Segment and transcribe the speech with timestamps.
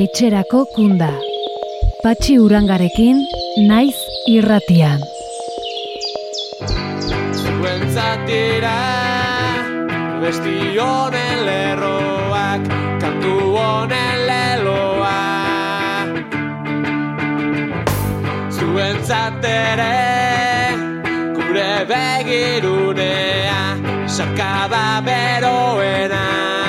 [0.00, 1.10] etxerako kunda.
[2.00, 3.18] Patxi urangarekin,
[3.68, 3.98] naiz
[4.32, 5.02] irratian.
[7.40, 8.78] Zuentzatira,
[10.22, 12.70] besti honen lerroak,
[13.02, 15.18] kantu honen leloa.
[18.56, 19.92] Zuentzatere,
[21.36, 23.60] gure begirunea,
[24.16, 26.59] sarkada beroena.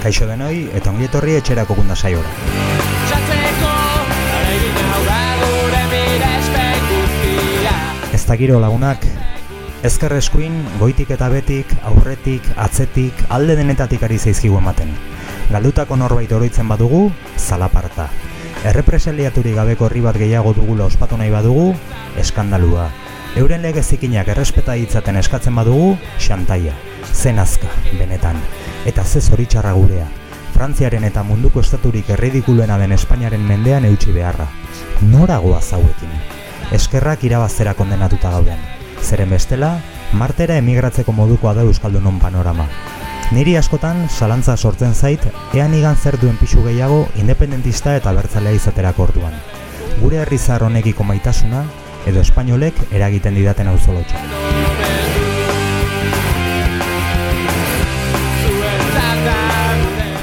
[0.00, 2.30] Kaixo denoi eta ongi etorri etxerako kunda saiora.
[8.16, 9.04] Ez da giro lagunak,
[9.84, 14.94] ezker eskuin, goitik eta betik, aurretik, atzetik, alde denetatik ari zaizkigu ematen.
[15.52, 18.08] Galdutako norbait oroitzen badugu, zalaparta.
[18.72, 21.74] Errepresaliaturik gabeko herri bat gehiago dugula ospatu nahi badugu,
[22.20, 22.88] eskandalua.
[23.40, 26.74] Euren lege zikinak errespeta ditzaten eskatzen badugu, xantaia.
[27.12, 28.40] Zen azka, benetan.
[28.86, 30.06] Eta ze zoritxarra gurea.
[30.54, 34.48] Frantziaren eta munduko estaturik erridikulena den Espainiaren mendean eutxi beharra.
[35.00, 36.12] Nora goaz hauekin?
[36.72, 38.58] Eskerrak irabaztera kondenatuta gauden.
[39.02, 39.78] Zeren bestela,
[40.12, 42.66] martera emigratzeko modukoa da Euskaldunon panorama.
[43.30, 45.22] Niri askotan salantza sortzen zait,
[45.54, 49.36] ean igan zer duen pixu gehiago independentista eta bertzalea izaterako orduan.
[50.00, 51.64] Gure herri honekiko maitasuna,
[52.06, 54.69] edo espainolek eragiten didaten auzolotxa.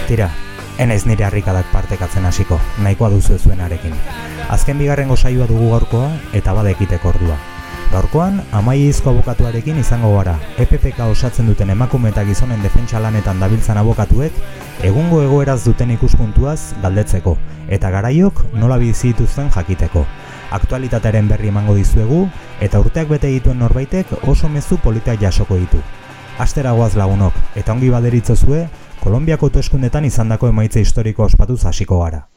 [0.08, 0.30] Tira,
[0.80, 3.92] enaiz nire harrikadak partekatzen hasiko, nahikoa duzu zuenarekin.
[4.50, 6.08] Azken bigarrengo saioa dugu gaurkoa
[6.40, 7.36] eta badekiteko ordua.
[7.92, 14.40] Gaurkoan, amaizko abokatuarekin izango gara, EPPK osatzen duten emakume eta gizonen defentsa lanetan dabiltzan abokatuek,
[14.88, 17.36] egungo egoeraz duten ikuspuntuaz galdetzeko,
[17.68, 20.06] eta garaiok nola bizi dituzten jakiteko.
[20.56, 22.30] Aktualitatearen berri emango dizuegu,
[22.64, 25.84] eta urteak bete dituen norbaitek oso mezu politak jasoko ditu.
[26.38, 28.68] Astera goaz lagunok, eta ongi baderitzozue,
[29.08, 32.28] Kolombiako hauteskundetan izandako emaitza historiko ospatuz hasiko gara.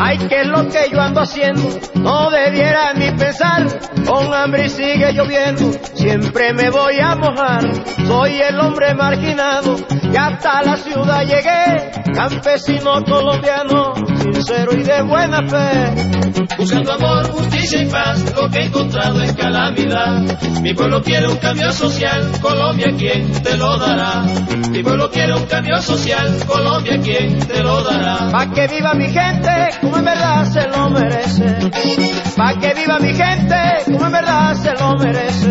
[0.00, 0.93] Ay, que lo que
[1.24, 3.66] haciendo, no debiera ni pensar,
[4.06, 7.62] con hambre sigue lloviendo, siempre me voy a mojar,
[8.06, 15.40] soy el hombre marginado, que hasta la ciudad llegué, campesino colombiano, sincero y de buena
[15.48, 16.34] fe.
[16.58, 20.22] Buscando amor, justicia y paz, lo que he encontrado es calamidad.
[20.60, 24.22] Mi pueblo quiere un cambio social, Colombia quien te lo dará.
[24.70, 28.30] Mi pueblo quiere un cambio social, Colombia quien te lo dará.
[28.30, 31.13] Pa' que viva mi gente, como en verdad se lo merece.
[32.36, 35.50] Pa' que viva mi gente, como en verdad se lo merece.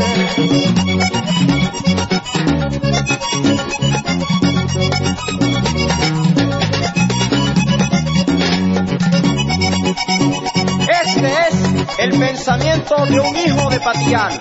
[11.06, 14.32] Este es el pensamiento de un hijo de Patián.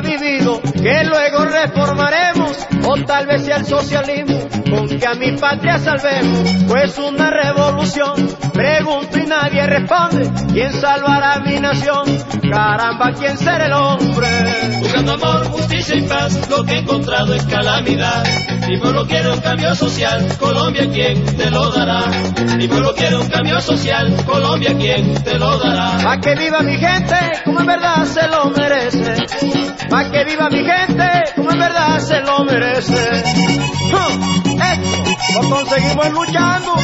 [0.00, 2.66] Vivido que luego reformaremos.
[2.86, 6.48] O tal vez sea el socialismo con que a mi patria salvemos.
[6.68, 12.04] Pues una revolución pregunto nadie responde quién salvará mi nación
[12.50, 14.28] caramba quién será el hombre
[14.80, 18.24] Buscando amor, justicia y paz, lo que he encontrado es calamidad.
[18.66, 22.06] Mi pueblo quiere un cambio social, Colombia quien te lo dará.
[22.56, 25.98] Mi pueblo quiere un cambio social, Colombia quien te lo dará.
[26.02, 29.14] pa que viva mi gente como en verdad se lo merece
[29.88, 33.22] pa que viva mi gente como en verdad se lo merece
[33.92, 34.12] ¡Huh!
[34.72, 36.74] esto lo conseguimos luchando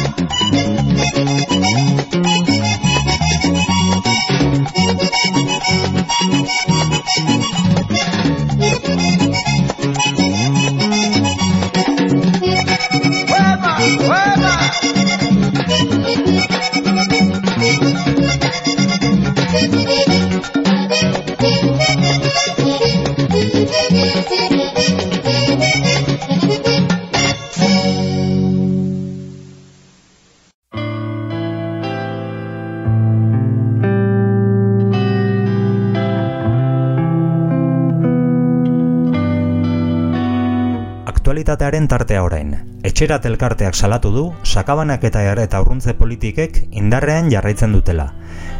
[41.57, 42.49] Aktualitatearen tartea orain.
[42.85, 48.13] Etxerat elkarteak salatu du, sakabanak eta eta urruntze politikek indarrean jarraitzen dutela.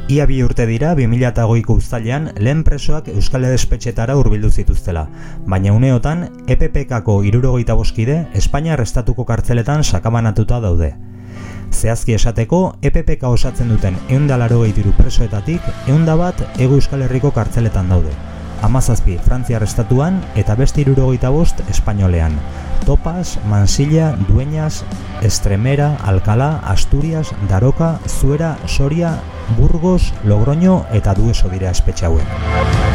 [0.09, 5.07] Ia bi urte dira 2008ko uztailean lehen presoak Euskal Edespetxetara hurbildu zituztela,
[5.45, 10.95] baina uneotan EPPKako irurogeita boskide Espainia arrestatuko kartzeletan sakabanatuta daude.
[11.71, 18.37] Zehazki esateko, EPPK osatzen duten eundalaro gehitiru presoetatik, eunda bat ego Euskal Herriko kartzeletan daude.
[18.62, 22.38] Amazazpi, Frantzia arrestatuan eta beste irurogeita bost Espainolean.
[22.86, 24.83] Topas, Mansilla, Dueñas,
[25.21, 29.19] Estremera, Alcalá, Asturias, Daroka, Zuera, Soria,
[29.57, 32.87] Burgos, Logroño eta Dueso dira espetxe hauek.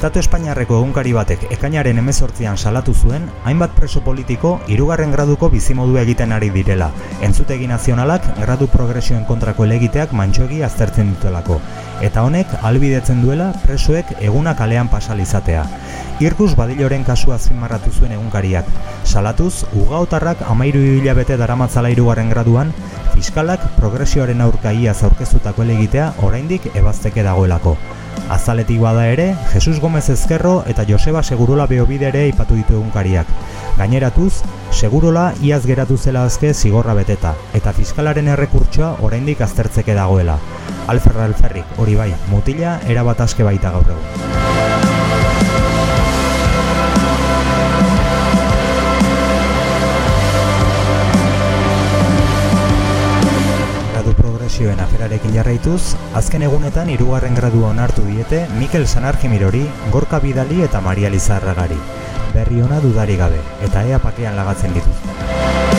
[0.00, 6.32] Estatu Espainiarreko egunkari batek ekainaren emezortzian salatu zuen, hainbat preso politiko irugarren graduko bizimodua egiten
[6.32, 6.88] ari direla.
[7.20, 11.60] Entzutegi nazionalak gradu progresioen kontrako elegiteak mantxoegi aztertzen dutelako.
[12.00, 15.68] Eta honek albidetzen duela presoek eguna kalean pasalizatea.
[16.24, 18.72] Irkus badiloren kasua azpimarratu zuen egunkariak.
[19.04, 22.72] Salatuz, ugaotarrak amairu hilabete daramatzala irugarren graduan,
[23.12, 27.76] fiskalak progresioaren aurka iaz aurkeztutako elegitea oraindik ebazteke dagoelako.
[28.30, 33.26] Azaletik bada ere, Jesus Gomez Ezkerro eta Joseba Segurola Beobide ere ipatu ditu egunkariak.
[33.78, 40.38] Gaineratuz, Segurola iaz geratu zela azke zigorra beteta, eta fiskalaren errekurtsoa oraindik aztertzeke dagoela.
[40.86, 44.59] Alferra Alferrik, hori bai, mutila erabat aske baita gaur egun.
[54.60, 61.08] Progresioen aferarekin jarraituz, azken egunetan hirugarren gradua onartu diete Mikel Sanarjimirori, Gorka Bidali eta Maria
[61.08, 61.80] Lizarragari.
[62.34, 65.69] Berri ona dudari gabe, eta ea pakean lagatzen dituzte.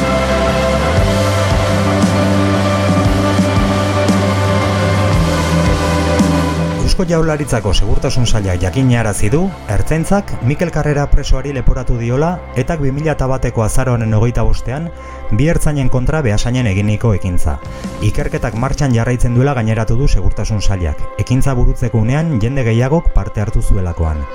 [6.92, 14.12] Eusko Jaurlaritzako Segurtasun Sailak jakinarazi du, ertzaintzak Mikel Karrera presoari leporatu diola etak 2001eko azaroaren
[14.18, 14.90] hogeita bostean,
[15.32, 17.54] bi ertzainen kontra behasainen eginiko ekintza.
[18.04, 23.62] Ikerketak martxan jarraitzen duela gaineratu du Segurtasun Sailak, ekintza burutzeko unean jende gehiagok parte hartu
[23.62, 24.26] zuelakoan.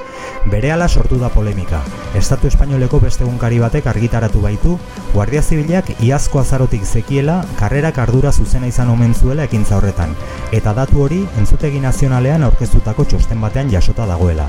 [0.48, 1.82] Berehala sortu da polemika.
[2.16, 4.78] Estatu Espainoleko beste egunkari batek argitaratu baitu,
[5.12, 10.14] Guardia Zibilak iazko azarotik zekiela karrerak ardura zuzena izan omen zuela ekintza horretan,
[10.52, 14.48] eta datu hori entzutegi nazionalean aurkeztutako txosten batean jasota dagoela.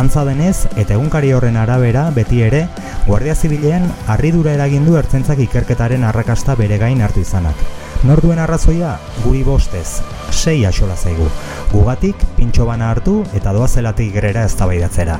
[0.00, 2.66] Antza denez, eta egunkari horren arabera, beti ere,
[3.06, 7.58] Guardia Zibilean harridura eragin du ertzentzak ikerketaren arrakasta bere gain hartu izanak.
[8.06, 8.94] Nor duen arrazoia,
[9.24, 10.00] guri bostez,
[10.30, 11.26] sei axola zaigu.
[11.72, 15.18] Gugatik, pintxo bana hartu eta doazelatik gerera eztabaidatzera.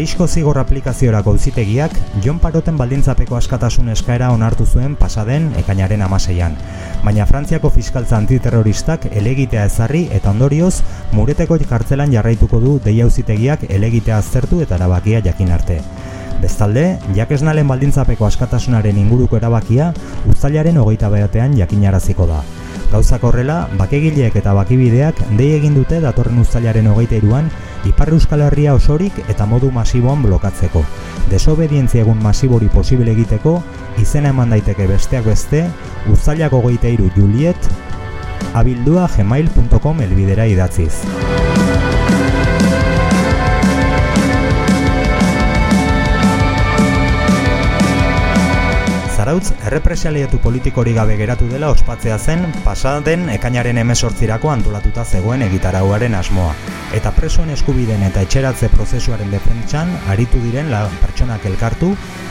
[0.00, 1.92] Parisko zigor aplikaziorako auzitegiak
[2.24, 6.54] Jon Paroten baldintzapeko askatasun eskaera onartu zuen pasaden ekainaren amaseian.
[7.04, 10.80] Baina Frantziako fiskaltza antiterroristak elegitea ezarri eta ondorioz
[11.12, 15.82] mureteko kartzelan jarraituko du deia auzitegiak elegitea aztertu eta erabakia jakin arte.
[16.40, 19.92] Bestalde, jakesnalen baldintzapeko askatasunaren inguruko erabakia
[20.32, 22.40] uztailaren hogeita behatean jakinaraziko da.
[22.90, 27.52] Gauzak horrela, bakegileek eta bakibideak dei egin dute datorren uztailaren hogeita iruan
[27.84, 30.82] Ipar Euskal Herria osorik eta modu masiboan blokatzeko.
[31.30, 33.60] Desobedientzia egun masibori posible egiteko,
[34.02, 35.64] izena eman daiteke besteak beste,
[36.12, 37.70] uztailak hogeita iru Juliet,
[38.54, 41.00] abildua gmail.com elbidera idatziz.
[49.20, 56.54] Zarautz, errepresaliatu politikori gabe geratu dela ospatzea zen pasaden ekainaren emesortzirako antolatuta zegoen egitarauaren asmoa.
[56.96, 61.90] Eta presoen eskubiden eta etxeratze prozesuaren defentsan aritu diren la pertsonak elkartu,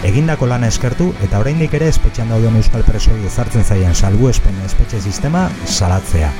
[0.09, 5.45] egindako lana eskertu eta oraindik ere espetxean dauden euskal presoi ezartzen zaien salbuespen espetxe sistema
[5.67, 6.33] salatzea.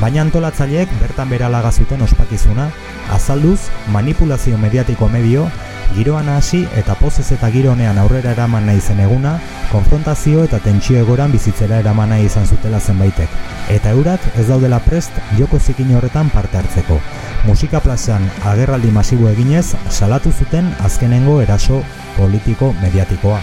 [0.00, 2.70] Baina antolatzaileek bertan beralaga zuten ospakizuna,
[3.12, 3.60] azalduz
[3.94, 5.46] manipulazio mediatiko medio,
[5.94, 9.36] giroan hasi eta pozez eta giro honean aurrera eraman nahi zen eguna,
[9.72, 13.28] konfrontazio eta tentsio egoran bizitzera eraman nahi izan zutela zenbaitek.
[13.70, 17.00] Eta eurak ez daudela prest joko zikin horretan parte hartzeko.
[17.46, 21.82] Musika plazan agerraldi masibo eginez, salatu zuten azkenengo eraso
[22.16, 23.40] politiko mediatikoa.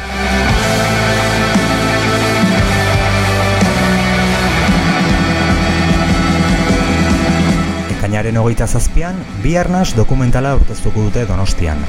[8.29, 11.79] Ekainaren hogeita zazpian, bi arnas dokumentala aurkeztuko dute donostian.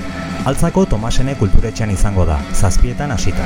[0.49, 3.44] Altzako Tomasene kulturetxean izango da, zazpietan hasita.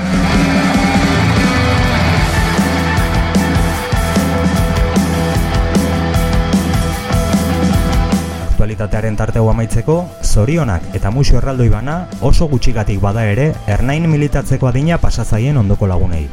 [8.46, 15.02] Aktualitatearen tarteu amaitzeko, zorionak eta muxo erraldoi bana oso gutxigatik bada ere ernain militatzeko adina
[15.02, 16.28] pasazaien ondoko lagunei.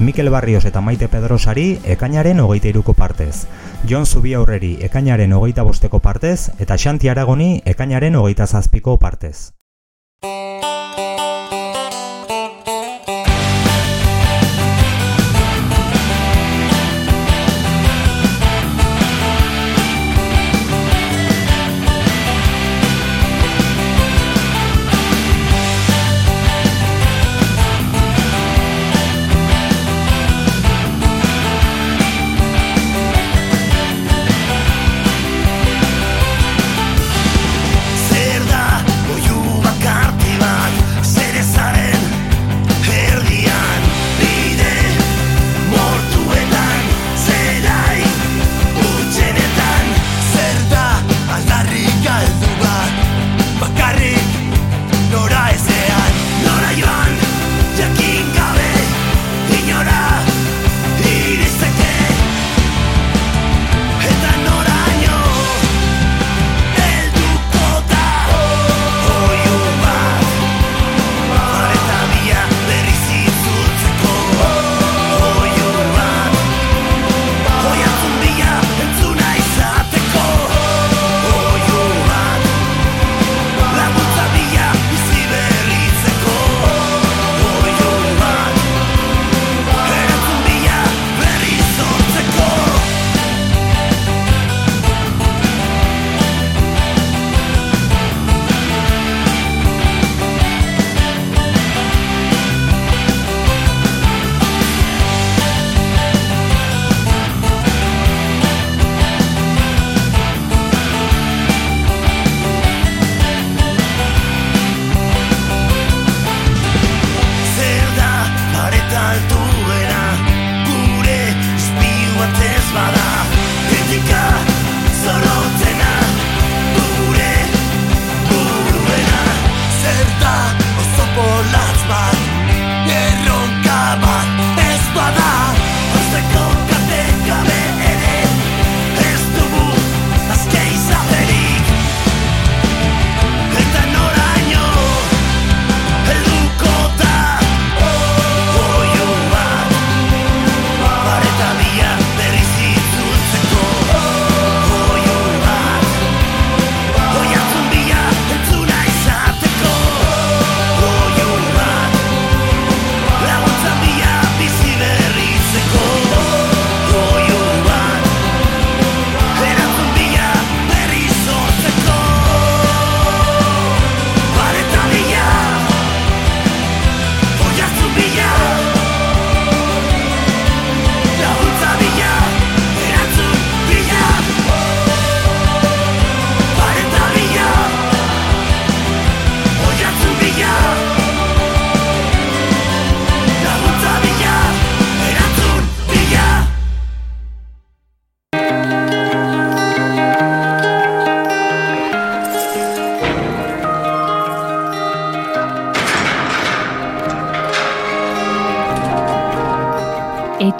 [0.00, 3.46] Mikel Barrios eta Maite Pedrosari ekainaren hogeita iruko partez.
[3.88, 9.52] Jon Zubi aurreri ekainaren hogeita bosteko partez eta Xanti Aragoni ekainaren hogeita zazpiko partez.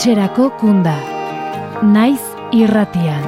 [0.04, 0.98] Etxerako kunda.
[1.80, 2.20] Naiz
[2.52, 3.22] irratian.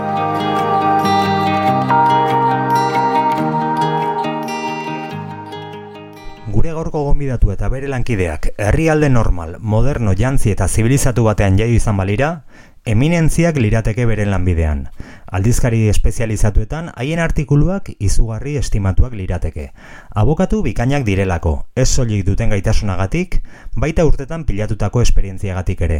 [6.52, 11.96] Gure gaurko gonbidatu eta bere lankideak herrialde normal, moderno, jantzi eta zibilizatu batean jaio izan
[11.96, 12.42] balira,
[12.86, 14.84] eminentziak lirateke beren lanbidean.
[15.26, 19.72] Aldizkari espezializatuetan haien artikuluak izugarri estimatuak lirateke.
[20.14, 23.40] Abokatu bikainak direlako, ez soilik duten gaitasunagatik,
[23.74, 25.98] baita urtetan pilatutako esperientziagatik ere.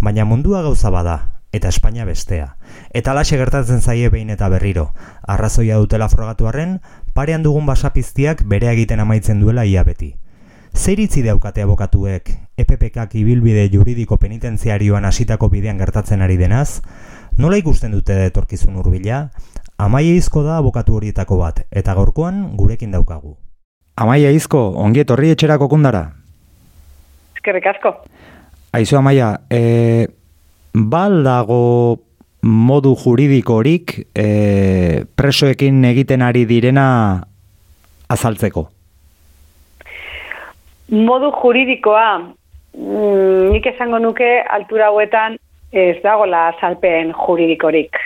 [0.00, 1.16] Baina mundua gauza bada,
[1.56, 2.56] eta Espainia bestea.
[2.92, 4.90] Eta alaxe gertatzen zaie behin eta berriro.
[5.26, 6.80] Arrazoia dutela frogatu arren,
[7.14, 10.12] parean dugun basapiztiak bere egiten amaitzen duela ia beti.
[10.76, 16.80] Zer itzi daukate abokatuek, EPPKak ibilbide juridiko penitentziarioan hasitako bidean gertatzen ari denaz,
[17.36, 19.26] nola ikusten dute etorkizun hurbila?
[19.76, 23.34] Amaia izko da abokatu horietako bat, eta gaurkoan gurekin daukagu.
[24.00, 26.06] Amaia izko, ongi etorri etxerako kundara.
[27.36, 27.92] Eskerrik asko.
[28.72, 30.08] Aizu Amaia, e,
[30.72, 32.00] bal dago
[32.40, 36.88] modu juridikorik e, presoekin egiten ari direna
[38.08, 38.64] azaltzeko?
[40.88, 42.08] Modu juridikoa,
[42.76, 45.38] nik esango nuke altura hauetan
[45.72, 47.96] ez dagola salpen juridikorik.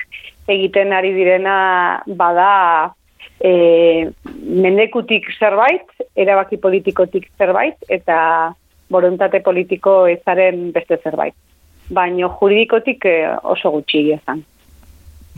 [0.51, 2.95] Egiten ari direna bada
[3.39, 4.11] e,
[4.41, 5.87] mendekutik zerbait,
[6.17, 8.53] erabaki politikotik zerbait, eta
[8.91, 11.35] borontate politiko ezaren beste zerbait.
[11.91, 14.45] Baino juridikotik eh, oso gutxi izan.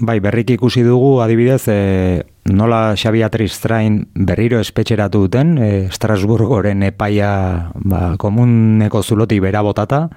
[0.03, 7.71] Bai, berrik ikusi dugu, adibidez, e, nola Xabi Atristrain berriro espetxeratu duten, e, Strasburgoren epaia
[7.75, 10.09] ba, komuneko zuloti bera botata,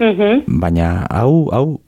[0.00, 0.44] Mhm.
[0.46, 1.80] baina hau, hau,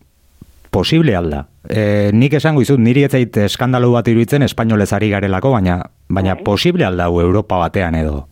[0.70, 1.47] posible alda.
[1.68, 6.35] E, nik esango izut, niri ez zait eskandalu bat iruditzen espainolez ari garelako, baina, baina
[6.35, 6.44] Bai.
[6.44, 8.26] posible alda hau Europa batean edo.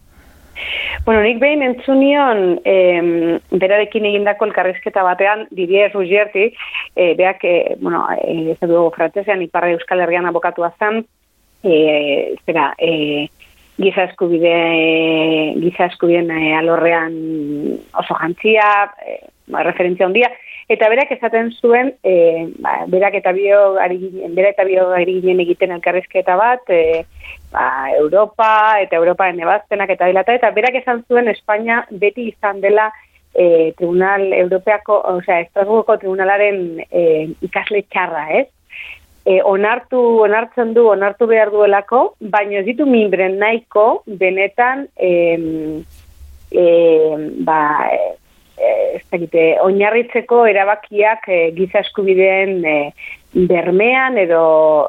[1.04, 6.52] Bueno, nik behin entzunion em, berarekin egindako elkarrizketa batean, Didier Ruggerti,
[6.96, 11.06] e, beak, e, bueno, e, ez du frantzesean, Iparra Euskal Herrian abokatua zen,
[11.62, 13.28] e, zera, e,
[13.78, 17.14] giza eskubide, giza eskubideen e, alorrean
[17.94, 20.30] oso jantzia, e, ba, referentzia handia,
[20.68, 25.72] eta berak esaten zuen, e, ba, berak eta bio, ginen- bera eta bio ginen egiten
[25.72, 27.04] elkarrizketa bat, e,
[27.52, 32.60] ba, Europa eta Europaren ebazpenak eta dela eta, eta berak esan zuen Espainia beti izan
[32.60, 32.90] dela
[33.34, 38.48] e, Tribunal Europeako, osea, Estrasburgoko Tribunalaren e, ikasle txarra, ez?
[39.26, 45.82] E, onartu, onartzen du, onartu behar duelako, baina ez ditu minbren nahiko benetan em,
[46.52, 47.60] em, ba,
[47.92, 48.16] e,
[48.96, 52.76] ez dakite, oinarritzeko erabakiak e, giza eskubideen e,
[53.48, 54.44] bermean edo,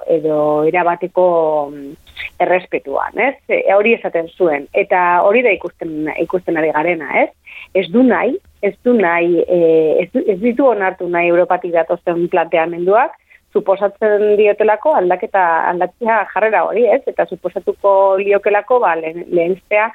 [0.08, 1.26] edo erabateko
[1.72, 2.10] mm,
[2.40, 3.36] errespetuan, ez?
[3.52, 4.68] E, hori esaten zuen.
[4.74, 7.30] Eta hori da ikusten, ikusten ari garena, ez?
[7.76, 9.60] Ez du nahi, ez du nahi, e,
[10.06, 13.18] ez, ez ditu onartu nahi Europatik datozen planteamenduak,
[13.54, 17.02] suposatzen diotelako aldaketa aldatzea jarrera hori, ez?
[17.10, 17.92] Eta suposatuko
[18.22, 19.90] liokelako ba lehen, lehentzea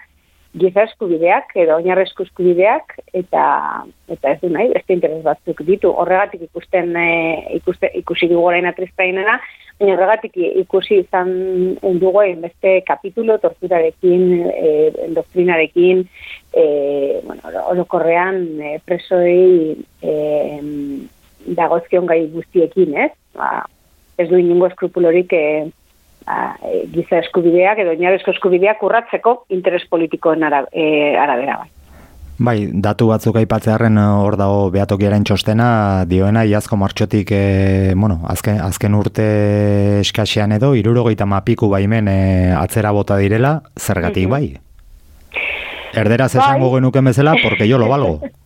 [0.54, 3.44] giza eskubideak edo oinarrezko eskubideak eta
[4.10, 5.90] eta ez du nahi, beste interes batzuk ditu.
[5.90, 7.08] Horregatik ikusten e,
[7.58, 9.38] ikuste, ikusi dugu orain atristainena,
[9.80, 11.32] baina horregatik ikusi izan
[12.02, 16.04] dugu beste kapitulo torturarekin, e, doktrinarekin,
[16.54, 16.64] e,
[17.26, 17.42] bueno,
[17.72, 20.14] orokorrean e, presoei e,
[21.58, 23.12] dagozkion gai guztiekin, ez?
[23.34, 23.64] Ba,
[24.18, 25.44] ez du inungo eskrupulorik e,
[26.26, 31.70] ba, e, giza eskubideak edo oinarrezko eskubideak urratzeko interes politikoen ara, e, arabera bai.
[32.34, 35.68] Bai, datu batzuk aipatzearren eh, hor dago behatokiaren txostena
[36.10, 37.42] dioena iazko martxotik e,
[37.94, 39.26] bueno, azken, azken urte
[40.00, 42.18] eskasean edo irurogeita mapiku baimen e,
[42.58, 44.48] atzera bota direla, zergatik bai?
[45.94, 46.80] Erderaz esango Bai.
[46.80, 48.20] genuke bezala, porque yo lo valgo.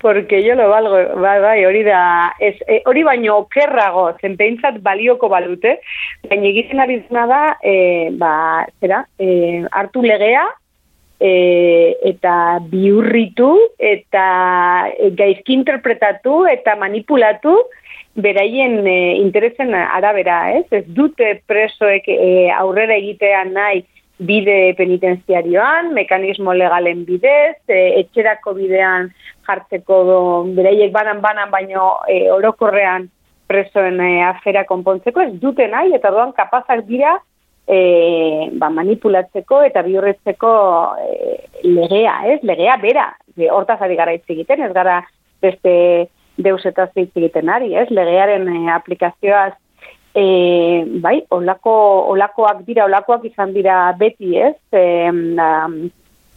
[0.00, 5.28] Porque yo lo valgo, bai, bai, hori da, ez, e, hori baino okerrago, zenpeintzat balioko
[5.28, 5.80] balute,
[6.28, 10.46] baina egiten ari da, e, ba, zera, e, hartu legea,
[11.18, 17.58] e, eta biurritu, eta e, gaizki interpretatu, eta manipulatu,
[18.14, 20.66] beraien e, interesen arabera, ez?
[20.70, 23.84] Ez dute presoek e, aurrera egitean nahi
[24.18, 29.12] bide penitenziarioan, mekanismo legalen bidez, e, etxerako bidean
[29.46, 30.18] jartzeko do,
[30.56, 33.08] beraiek banan-banan baino e, orokorrean
[33.48, 37.14] presoen e, afera konpontzeko, ez dute nahi, eta doan kapazak dira
[37.68, 40.52] e, ba, manipulatzeko eta bihurretzeko
[41.04, 42.40] e, legea, ez?
[42.42, 43.08] Legea bera.
[43.36, 45.02] E, hortaz ari gara egiten, ez gara
[45.42, 45.72] beste
[46.38, 47.86] deus eta hitz egiten ari, ez?
[47.94, 49.54] Legearen e, aplikazioaz
[50.18, 51.74] e, bai, olako,
[52.14, 54.56] olakoak dira, olakoak izan dira beti, ez?
[54.72, 55.88] E, um,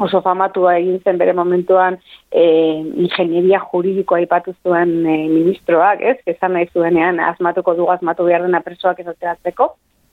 [0.02, 1.98] oso famatua egin zen bere momentuan
[2.32, 2.44] e,
[3.06, 6.18] ingenieria juridikoa aipatu zuen e, ministroak, ez?
[6.36, 9.72] Esan nahi zuenean asmatuko dugu asmatu behar dena presoak ez ateratzeko,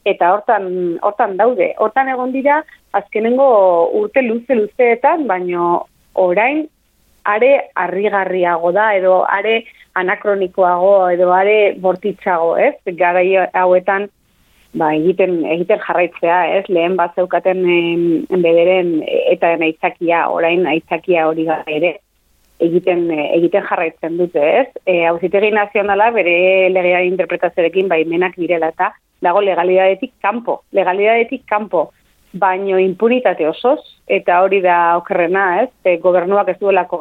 [0.08, 0.70] eta hortan,
[1.04, 1.72] hortan daude.
[1.84, 2.62] Hortan egon dira,
[2.96, 3.48] azkenengo
[4.00, 5.86] urte luze luzeetan, baino
[6.18, 6.66] orain
[7.28, 9.64] are harrigarriago da, edo are
[10.00, 12.74] anakronikoago, edo are bortitzago, ez?
[13.00, 14.08] Garai hauetan,
[14.78, 16.64] ba, egiten, egiten jarraitzea, ez?
[16.72, 18.04] Lehen bat zeukaten em,
[18.44, 18.94] bederen
[19.34, 21.96] eta aitzakia, orain aitzakia hori gara ere,
[22.64, 24.68] egiten, egiten jarraitzen dute, ez?
[24.86, 26.34] E, Hauzitegi nazionala bere
[26.72, 31.88] legea interpretazioarekin baimenak direla eta dago legalidadetik kanpo, legalidadetik kanpo,
[32.32, 35.70] baino impunitate osoz, eta hori da okerrena, ez?
[35.84, 36.98] E, gobernuak ez duelako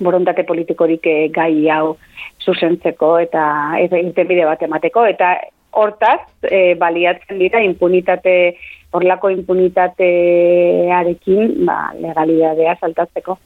[0.00, 1.96] borontate politikorik e, gai hau
[2.40, 5.36] zuzentzeko eta irtenbide bat emateko, eta
[5.76, 8.56] hortaz, e, baliatzen dira impunitate,
[8.90, 13.38] horlako impunitatearekin, ba, legalidadea saltatzeko.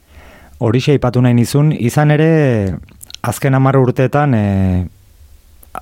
[0.65, 2.29] Horixe aipatu nahi nizun, izan ere
[3.25, 4.45] azken hamar urteetan e,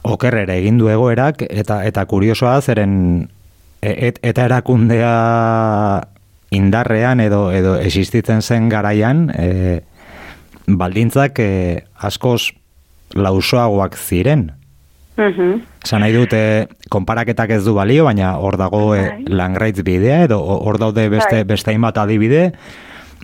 [0.04, 2.94] okerrera egin du egoerak eta eta kuriosoa zeren
[3.84, 5.14] et, eta erakundea
[6.54, 9.82] indarrean edo edo existitzen zen garaian e,
[10.68, 11.54] baldintzak e,
[11.98, 12.54] askoz
[13.14, 14.52] lausoagoak ziren.
[15.18, 15.62] Mhm.
[15.84, 16.40] Esan nahi dute,
[16.90, 19.26] konparaketak ez du balio, baina hor dago e, Bai.
[19.28, 21.50] langraitz bidea, edo hor daude beste, Bai.
[21.54, 22.54] beste hainbat adibide,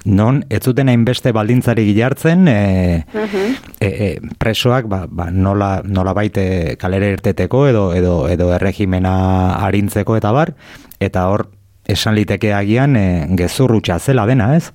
[0.06, 3.56] non ez zuten hainbeste baldintzari gilartzen e, Mhm.
[3.80, 10.16] e, e, presoak ba, ba, nola, nola baite kalera irteteko edo, edo, edo erregimena arintzeko
[10.18, 10.54] eta bar,
[11.00, 11.48] eta hor
[11.88, 14.72] esan liteke agian e, gezur zela dena, ez?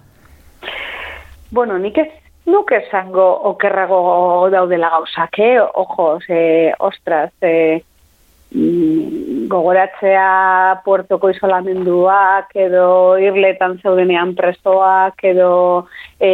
[1.51, 2.09] Bueno, nik ez
[2.47, 5.61] nuke esango okerrago daudela gauzak, eh?
[5.61, 7.94] Ojo, ze, ostras, e, mm,
[8.55, 15.87] gogoratzea puertoko isolamenduak, edo irletan zeudenean presoak, edo
[16.21, 16.31] e,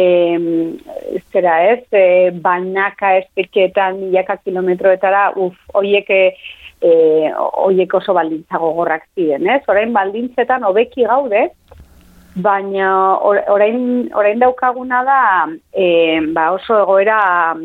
[1.33, 6.21] zera ez, e, banaka espetxeetan milaka kilometroetara, uf, oiek e,
[7.65, 9.61] oiek oso baldintza gogorrak ziren, ez?
[9.69, 11.47] Orain baldintzetan hobeki gaude,
[12.35, 15.21] baina or- orain, orain daukaguna da
[15.73, 17.55] e, ba oso egoera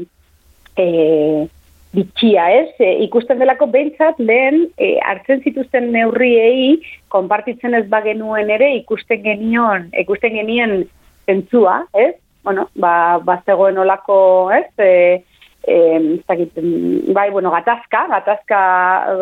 [0.77, 1.47] e,
[1.96, 2.68] bitxia, ez?
[2.78, 6.76] E, ikusten delako behintzat lehen e, hartzen zituzten neurriei
[7.12, 10.82] konpartitzen ez bagenuen ere ikusten genion, ikusten genien
[11.26, 12.14] zentzua, ez?
[12.46, 14.18] Bueno, ba, ba zegoen olako,
[14.54, 14.68] ez?
[14.78, 15.24] E,
[15.66, 18.62] e, mm, bai, bueno, gatazka, gatazka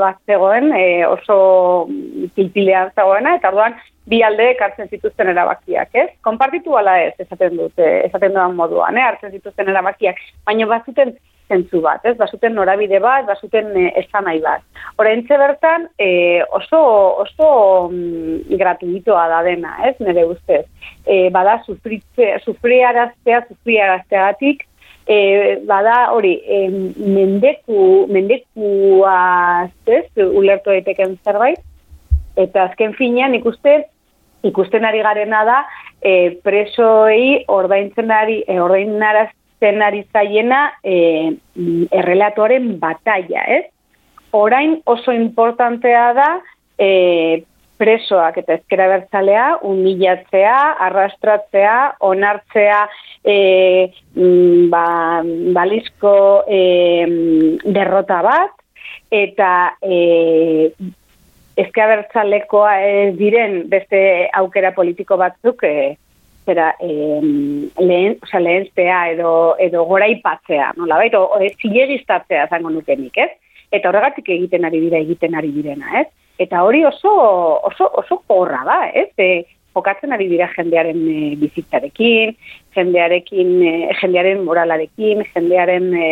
[0.01, 1.39] bat zegoen, e, oso
[2.37, 3.79] pilpilean zegoena, eta orduan
[4.11, 6.11] bi aldeek hartzen zituzten erabakiak, ez?
[6.27, 9.07] Konpartitu ala ez, esaten dut, esaten dudan moduan, eh?
[9.07, 11.15] hartzen zituzten erabakiak, baina bazuten
[11.49, 12.17] zentzu bat, ez?
[12.17, 14.65] Bazuten norabide bat, bazuten eh, esan nahi bat.
[14.99, 16.81] Oraintze bertan eh, oso
[17.25, 17.49] oso
[17.91, 19.97] mm, gratuitoa da dena, ez?
[20.01, 20.65] Nere ustez.
[21.07, 24.65] Eh, bada sufritze, sufriaraztea, sufriarazteagatik
[25.07, 31.61] e, bada hori e, mendeku mendekua ez ulertu daiteken zerbait
[32.41, 33.83] eta azken finean ikuste
[34.45, 35.59] ikusten ari garena da
[36.01, 38.59] e, presoei ordaintzen ari e,
[39.65, 43.65] ordainarazten ari zaiena e, mm, errelatoren batalla, ez?
[44.33, 46.41] Orain oso importantea da
[46.79, 47.45] e,
[47.79, 52.89] presoak eta ezkera bertzalea, humilatzea, arrastratzea, onartzea
[53.25, 53.93] e,
[54.71, 55.23] ba,
[55.55, 58.53] balizko e, derrota bat,
[59.11, 60.69] eta e,
[61.57, 65.97] ezkera bertzalekoa ez diren beste aukera politiko batzuk e,
[66.45, 67.21] zera, e,
[67.81, 73.31] lehen, oza, lehentzea edo, edo gora ipatzea, nola baita, o, zilegistatzea zango nukenik, ez?
[73.75, 76.09] Eta horregatik egiten ari dira egiten ari direna, ez?
[76.39, 77.13] Eta hori oso
[77.71, 79.11] oso oso horra da, ez?
[79.19, 82.35] E, jokatzen ari dira jendearen e, bizitzarekin,
[82.77, 86.11] jendearekin, e, jendearen moralarekin, jendearen e,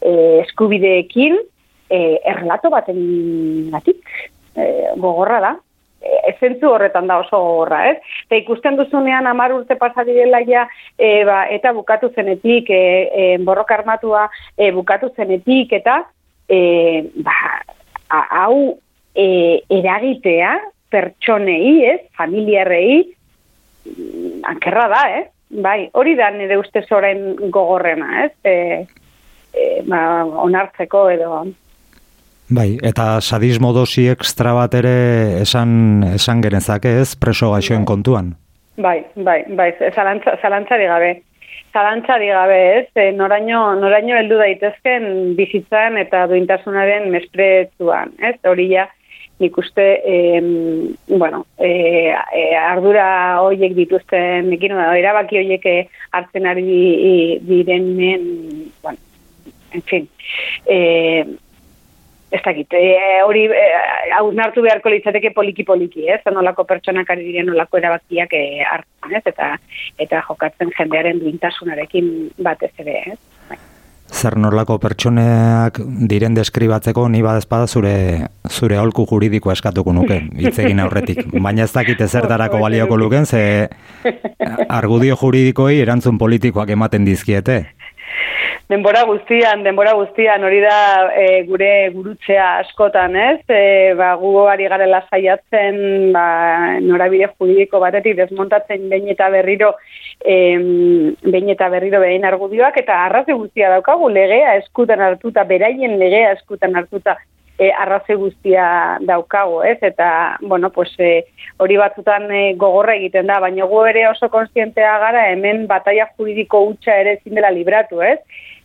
[0.00, 1.38] e, eskubideekin,
[1.90, 2.00] e,
[2.32, 3.04] errelato baten
[3.74, 4.02] gatik,
[4.56, 4.66] e,
[4.96, 5.54] gogorra da.
[6.04, 7.96] E, zentzu horretan da oso gogorra, ez?
[8.26, 10.66] Eta ikusten duzunean amar urte pasa direla ja,
[10.98, 16.02] e, ba, eta bukatu zenetik, e, e, borroka armatua e, bukatu zenetik, eta
[16.48, 16.60] e,
[17.24, 17.38] ba,
[18.44, 18.76] hau
[19.14, 19.26] e,
[19.72, 20.54] eragitea
[20.92, 23.00] pertsonei, ez, familiarrei,
[23.88, 25.24] mm, ankerra da, eh?
[25.64, 28.32] Bai, hori da nire ustez orain gogorrena, ez?
[28.44, 28.54] E,
[29.54, 31.44] e, ba, onartzeko edo...
[32.48, 38.34] Bai, eta sadismo dosi ekstra bat ere esan, esan genezake ez, preso gaixoen kontuan.
[38.76, 41.12] Bai, bai, bai, zalantza, zalantzari gabe.
[41.72, 42.88] Zalantzari gabe, ez?
[42.94, 48.36] E, noraino, noraino heldu daitezken bizitzan eta duintasunaren mespretzuan, ez?
[48.46, 48.84] Hori ja,
[49.40, 53.06] nik uste, em, bueno, e, e, ardura
[53.42, 55.66] hoiek dituzten, ekin, erabaki hoiek
[56.12, 58.28] hartzen ari di- direnen,
[58.82, 58.98] bueno,
[59.72, 60.06] en fin,
[60.68, 61.24] e,
[62.34, 63.66] ez dakit, e, hori e,
[64.18, 66.20] hausnartu beharko litzateke poliki-poliki, ez?
[66.34, 69.22] Nolako pertsonak ari diren nolako erabakiak e, hartzen, ez?
[69.30, 69.52] Eta,
[70.02, 72.10] eta jokatzen jendearen duintasunarekin
[72.42, 73.20] batez ere, ez?
[74.14, 75.78] Zer norlako pertsoneak
[76.10, 77.94] diren deskribatzeko ni badezpada zure
[78.50, 81.24] zure aholku juridikoa eskatuko nuke hitz egin aurretik.
[81.46, 83.40] Baina ez dakit ezertarako balioko luken ze
[84.68, 87.64] argudio juridikoei erantzun politikoak ematen dizkiete.
[88.68, 90.76] Denbora guztian, denbora guztian, hori da
[91.12, 93.42] e, gure gurutzea askotan, ez?
[93.48, 96.24] E, ba, gu ari garela saiatzen, ba,
[96.80, 99.74] norabide juridiko batetik desmontatzen behin eta berriro
[100.24, 106.32] em, behin eta berriro behin argudioak, eta arraze guztia daukagu legea eskutan hartuta, beraien legea
[106.38, 107.18] eskutan hartuta,
[107.58, 109.78] e, arraze guztia daukago, ez?
[109.82, 111.26] Eta, bueno, pues, e,
[111.58, 116.64] hori batzutan e, gogorra egiten da, baina gu ere oso konstientea gara hemen bataia juridiko
[116.68, 118.18] hutsa ere ezin dela libratu, ez?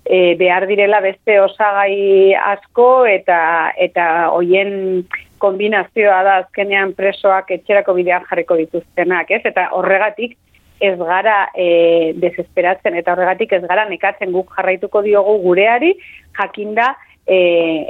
[0.06, 3.40] E, behar direla beste osagai asko eta
[3.78, 5.06] eta hoien
[5.40, 9.44] kombinazioa da azkenean presoak etxerako bidean jarriko dituztenak, ez?
[9.46, 10.38] Eta horregatik
[10.80, 15.94] ez gara e, desesperatzen eta horregatik ez gara nekatzen guk jarraituko diogu gureari
[16.40, 16.94] jakinda
[17.30, 17.40] e,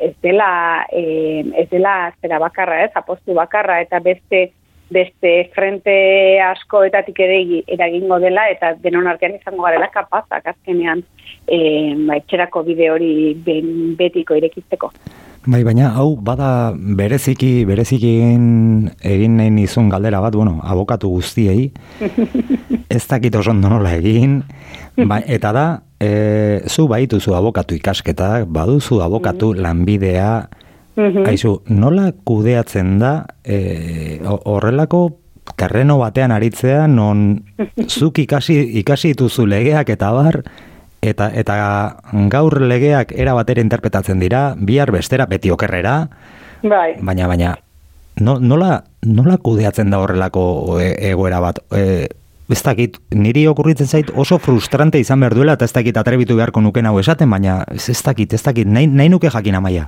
[0.10, 2.92] ez dela e, ez dela zera bakarra, ez?
[2.96, 4.50] Apostu bakarra eta beste
[4.90, 5.94] beste frente
[6.42, 11.04] askoetatik ere eragingo dela eta denon artean izango garela kapazak azkenean
[11.46, 11.60] e,
[12.08, 13.12] ba, etxerako bide hori
[13.46, 14.92] ben, betiko irekitzeko.
[15.50, 21.70] Bai, baina hau bada bereziki, bereziki egin, egin nahi nizun galdera bat, bueno, abokatu guztiei,
[22.98, 24.42] ez dakit oso nola egin,
[25.08, 25.66] ba, eta da,
[26.00, 30.50] e, zu baituzu abokatu ikasketak, baduzu abokatu lanbidea,
[31.00, 35.16] Aizu, nola kudeatzen da e, ho- horrelako
[35.56, 37.46] terreno batean aritzea non
[37.88, 40.42] zuk ikasi ikasi dituzu legeak eta bar
[41.02, 41.56] eta eta
[42.28, 46.10] gaur legeak era batera interpretatzen dira, bihar bestera beti okerrera,
[46.68, 46.98] Bai.
[47.00, 47.56] baina baina
[48.20, 51.64] no, nola nola kudeatzen da horrelako e, egoera bat?
[51.72, 52.10] E,
[52.50, 56.62] ez dakit, niri okurritzen zait oso frustrante izan behar duela eta ez dakit atrebitu beharko
[56.62, 59.88] nuken hau esaten, baina ez, dakit, ez dakit, nahi, nahi nuke jakin amaia.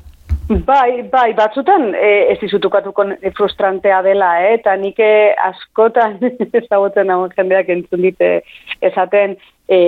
[0.67, 3.05] Bai, bai, batzutan e, ez izutukatuko
[3.37, 4.55] frustrantea dela, eh?
[4.59, 6.19] eta nik eh, askotan
[6.61, 8.31] ezagutzen nago jendeak entzun dite
[8.81, 9.35] esaten
[9.67, 9.79] e,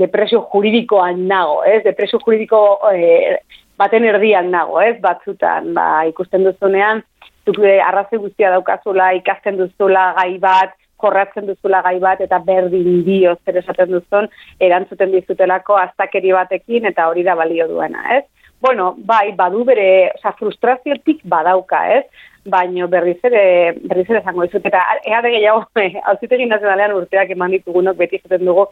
[0.00, 1.82] depresio juridikoan nago, ez?
[1.84, 2.62] Depresio juridiko
[2.92, 3.36] e,
[3.80, 4.96] baten erdian nago, ez?
[5.04, 7.04] Batzutan, ba, ikusten duzunean,
[7.46, 13.04] zuk eh, arrazoi guztia daukazula, ikasten duzula gai bat, jorratzen duzula gai bat, eta berdin
[13.04, 14.30] dio zer esaten duzun,
[14.60, 18.24] erantzuten dizutelako aztakeri batekin, eta hori da balio duena, ez?
[18.60, 22.04] bueno, bai, badu bere, oza, frustraziotik badauka, ez?
[22.46, 25.66] Baino berriz ere, berriz ere zango dizut, eta ea de gehiago,
[26.12, 28.68] hauzitegi nazionalean urteak eman ditugunok beti zaten dugu,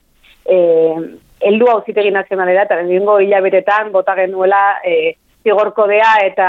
[0.47, 0.97] eh,
[1.51, 6.49] eldu hauzitegi nazionalera, eta lehenengo hilabetetan bota genuela eh, zigorkodea eta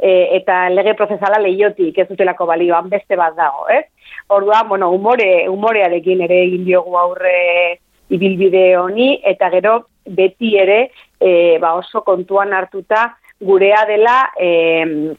[0.00, 3.84] e, eta lege prozesala leiotik ez dutelako balioan beste bat dago, ez?
[4.28, 7.78] Orduan, bueno, umore, umorearekin ere egin diogu aurre
[8.10, 10.80] ibilbide honi, eta gero beti ere
[11.20, 13.10] e, ba oso kontuan hartuta
[13.40, 15.14] gurea dela e,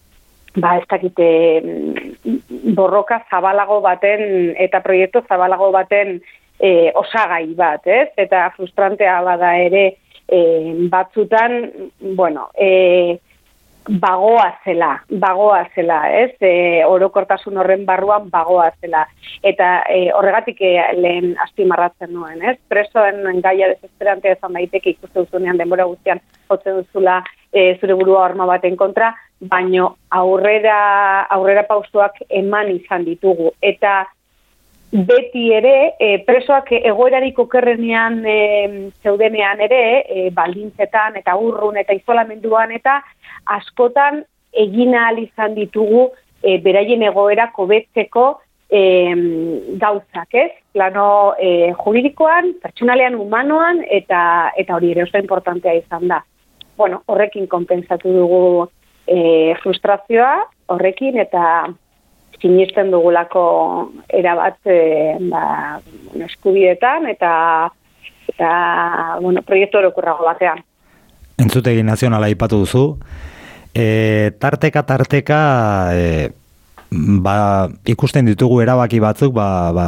[0.56, 1.28] ba ez dakite
[2.76, 6.20] borroka zabalago baten eta proiektu zabalago baten
[6.60, 8.10] e, osagai bat, ez?
[8.18, 9.86] Eta frustrantea bada ere
[10.28, 10.40] e,
[10.92, 11.72] batzutan,
[12.16, 13.20] bueno, e,
[13.90, 16.36] bagoa zela, bagoa zela, ez?
[16.42, 19.06] E, orokortasun horren barruan bagoa zela.
[19.44, 22.58] Eta e, horregatik e, lehen astimarratzen nuen, ez?
[22.70, 28.46] Presoen gaia desesperantea izan daiteke ikuste duzunean denbora guztian jotzen duzula e, zure burua horma
[28.46, 33.52] baten kontra, baino aurrera, aurrera paustuak eman izan ditugu.
[33.62, 34.06] Eta
[34.92, 38.38] beti ere, e, presoak egoerarik okerrenean e,
[39.04, 43.00] zeudenean ere, e, baldintzetan eta urrun eta izolamenduan eta
[43.56, 46.10] askotan egin ahal izan ditugu
[46.44, 48.82] e, beraien egoera kobetzeko e,
[49.80, 50.52] gauzak, ez?
[50.74, 56.22] Plano e, juridikoan, pertsonalean, humanoan, eta eta hori ere oso importantea izan da.
[56.78, 58.44] Bueno, horrekin konpensatu dugu
[59.08, 60.36] e, frustrazioa,
[60.72, 61.70] horrekin, eta
[62.42, 63.44] sinisten dugulako
[64.10, 64.80] erabat e,
[65.30, 67.34] ba, bueno, eskubidetan eta
[68.32, 68.52] eta
[69.22, 70.64] bueno, proiektu orokorrago batean.
[71.42, 72.86] Entzutegi nazionala ipatu duzu,
[73.74, 75.40] e, tarteka tarteka
[75.94, 76.32] e,
[76.92, 79.88] ba, ikusten ditugu erabaki batzuk ba, ba,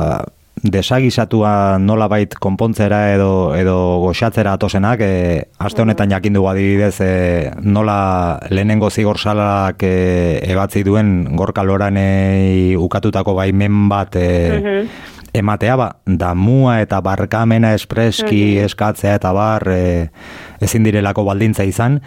[0.63, 8.39] desagisatua nolabait konpontzera edo edo goxatzera atosenak, e, aste honetan jakin dugu adibidez e, nola
[8.49, 14.87] lehenengo zigor salak e, ebatzi duen gorka loranei ukatutako baimen bat e,
[15.33, 19.83] ematea, ba, damua eta barkamena espreski eskatzea eta bar e,
[20.63, 21.99] ezin direlako baldintza izan.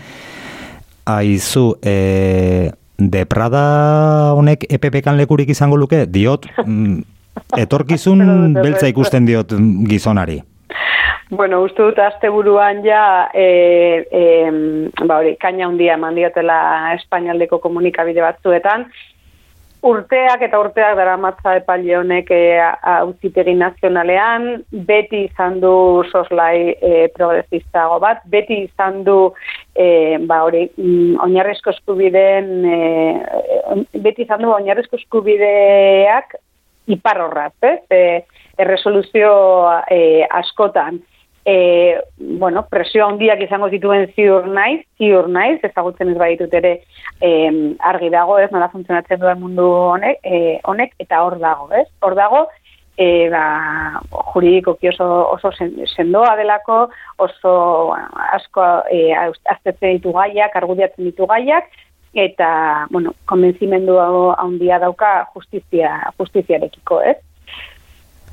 [1.06, 7.15] Aizu, e, deprada honek EPP-kan lekurik izango luke, diot, mm,
[7.58, 8.22] etorkizun
[8.64, 9.54] beltza ikusten diot
[9.88, 10.40] gizonari.
[11.30, 13.46] Bueno, uste dut asteburuan ja e,
[14.14, 14.22] e,
[15.02, 16.58] ba hori, kaina handia eman diotela
[16.94, 18.86] Espainialdeko komunikabide batzuetan,
[19.86, 22.40] urteak eta urteak daramatza epaile honek e,
[22.92, 24.46] auzitegi nazionalean,
[24.86, 25.74] beti izan du
[26.12, 29.18] soslai e, progresistago bat, beti izan du
[29.74, 36.38] e, ba hori, mm, oinarrizko eskubideen, e, beti izan du oinarrizko eskubideak
[36.86, 37.80] iparrorraz, ez?
[37.90, 38.24] E,
[38.58, 39.32] erresoluzio
[39.90, 41.00] e, askotan.
[41.46, 46.72] E, bueno, presio handiak izango zituen ziur naiz, ziur naiz, ezagutzen ez baditut ere
[47.22, 47.30] e,
[47.86, 51.86] argi dago, ez, nola funtzionatzen duen mundu honek, e, honek eta hor dago, ez?
[52.02, 52.48] Hor dago,
[52.98, 53.44] e, ba,
[54.32, 56.88] juridikoki oso, oso sen- sendoa delako,
[57.22, 57.54] oso
[57.92, 61.70] bueno, asko e, aztertzen ditu gaiak, argudiatzen ditu gaiak,
[62.16, 67.18] eta, bueno, konbentzimendu handia dauka justizia, justiziarekiko, ez?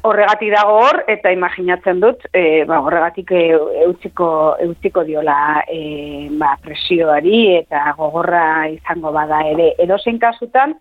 [0.03, 3.43] Horregatik dago hor, eta imaginatzen dut, e, ba, horregatik e,
[3.85, 4.27] eutziko,
[4.65, 9.69] eutziko diola e, ba, presioari eta gogorra izango bada ere.
[9.83, 10.75] Edozein kasutan,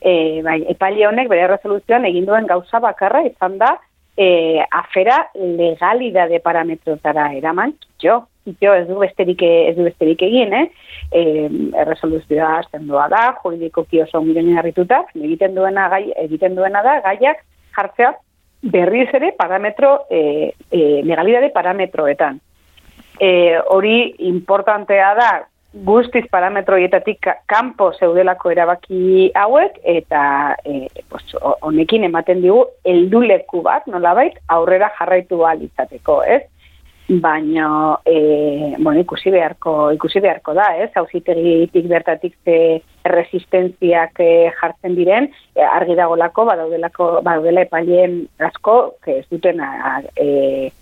[0.00, 3.74] e, bai, epaile honek bere resoluzioan egin duen gauza bakarra izan da
[4.16, 8.22] e, afera legalidade parametrotara eraman, jo,
[8.60, 10.66] jo ez du besterik ez du besterik egin, eh?
[11.12, 11.24] E,
[11.84, 17.42] resoluzioa zendoa da, juridikoki oso ongiren harrituta, egiten duena gai, egiten duena da gaiak
[17.76, 18.14] jartzea
[18.62, 22.40] berriz ere parametro e, e, legalidade parametroetan.
[23.20, 25.28] E, hori importantea da
[25.84, 33.60] guztiz parametroietatik ka- kanpo zeudelako erabaki hauek eta e, pues, ho- honekin ematen digu helduleku
[33.62, 36.42] bat nolabait aurrera jarraitu ahal izateko, ez?
[37.08, 40.88] Baina, e, bueno, ikusi beharko, ikusi beharko da, ez?
[40.98, 42.56] Hauzitegitik bertatik ze
[43.06, 50.00] resistentziak e, jartzen diren, e, argi dagolako, badaudelako, badaudela epaileen asko, que ez duten a,
[50.18, 50.72] e,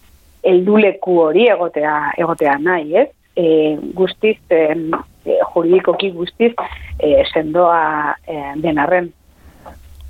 [0.49, 3.11] helduleku hori egotea, egotea nahi, ez?
[3.37, 4.63] E, guztiz, e,
[5.53, 6.55] juridikoki guztiz,
[7.01, 9.13] e, sendoa e, denarren.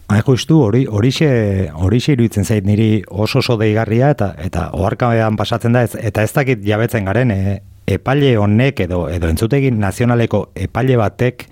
[0.09, 1.29] Hain justu, hori horixe
[1.73, 6.33] horixe iruditzen zait niri oso oso deigarria eta eta oharkabean pasatzen da ez, eta ez
[6.33, 11.47] dakit jabetzen garen e, epaile honek edo edo entzutegin nazionaleko epaile batek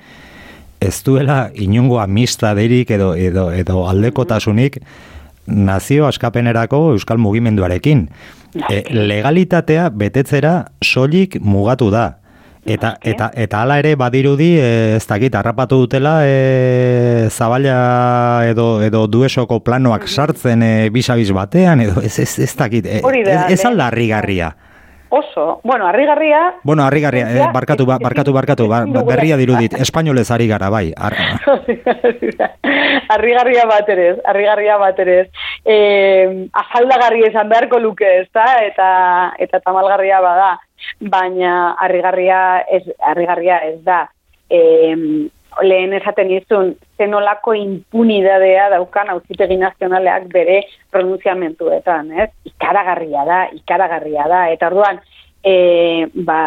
[0.85, 4.81] ez duela inungo amistadeirik edo edo edo aldekotasunik
[5.47, 8.09] nazio askapenerako euskal mugimenduarekin.
[8.69, 12.22] E, legalitatea betetzera soilik mugatu da.
[12.65, 19.09] Eta, eta, eta hala ere badirudi e, ez dakit harrapatu dutela e, zabala edo, edo
[19.11, 23.89] duesoko planoak sartzen e, bisabiz batean edo ez, ez, ez dakit e, ez, ez alda
[23.91, 24.53] harrigarria.
[25.15, 30.47] Oso, bueno, harrigarria, Bueno, harrigarria, e, barkatu, ba, barkatu, barkatu, ba, berria dirudit, espainolez ari
[30.49, 30.95] gara, bai.
[30.97, 31.13] Ar,
[33.13, 35.19] harrigarria bat ere harrigarria bat ere.
[35.69, 38.89] Eh, azaldagarri esan beharko luke, ez da, eta,
[39.37, 40.51] eta tamalgarria bada,
[41.13, 44.07] baina harrigarria ez, harrigarria ez da.
[44.49, 45.29] Eh,
[45.61, 52.31] lehen esaten izun, zenolako impunidadea daukan auzitegi nazionaleak bere pronunziamentuetan, ez?
[52.49, 55.01] Ikaragarria da, ikaragarria da, eta orduan,
[55.45, 55.55] e,
[56.15, 56.43] ba,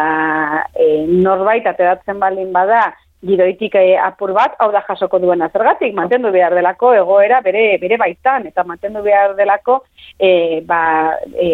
[0.74, 2.88] e, norbait ateratzen balin bada,
[3.26, 7.98] gidoitik e, apur bat, hau da jasoko duena zergatik, mantendu behar delako egoera bere, bere
[8.00, 9.82] baitan, eta mantendu behar delako
[10.18, 11.50] e, ba, e,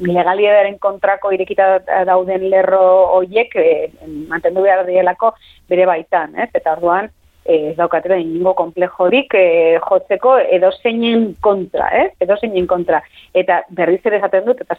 [0.00, 1.78] legaliadaren kontrako irekita
[2.08, 2.84] dauden lerro
[3.18, 3.66] hoiek e,
[4.28, 5.34] mantendu behar delako
[5.68, 6.48] bere baitan, ez?
[6.54, 7.10] Eta orduan,
[7.44, 12.10] eh, ez daukatela ingo komplejorik eh, jotzeko edozeinen kontra, ez?
[12.20, 13.02] Edozeinen kontra.
[13.34, 14.76] Eta berriz ere esaten dut, eta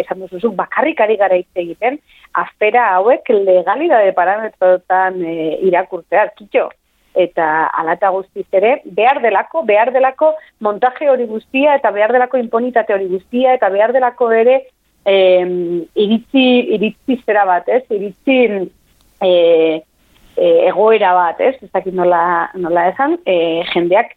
[0.00, 2.00] esan duzu, bakarrik ari gara hitz egiten,
[2.32, 6.68] afera hauek legalidade parametrotan eh, irakurtzea, kitxo.
[7.16, 12.92] Eta alata guztiz ere, behar delako, behar delako montaje hori guztia, eta behar delako imponitate
[12.92, 14.56] hori guztia, eta behar delako ere
[15.06, 15.46] eh,
[15.94, 17.82] iritzi, iritzi zera bat, ez?
[17.88, 18.38] Iritzi
[19.24, 19.80] eh,
[20.36, 21.54] egoera bat, ez?
[21.62, 24.12] Ez dakit nola, nola esan, eh, jendeak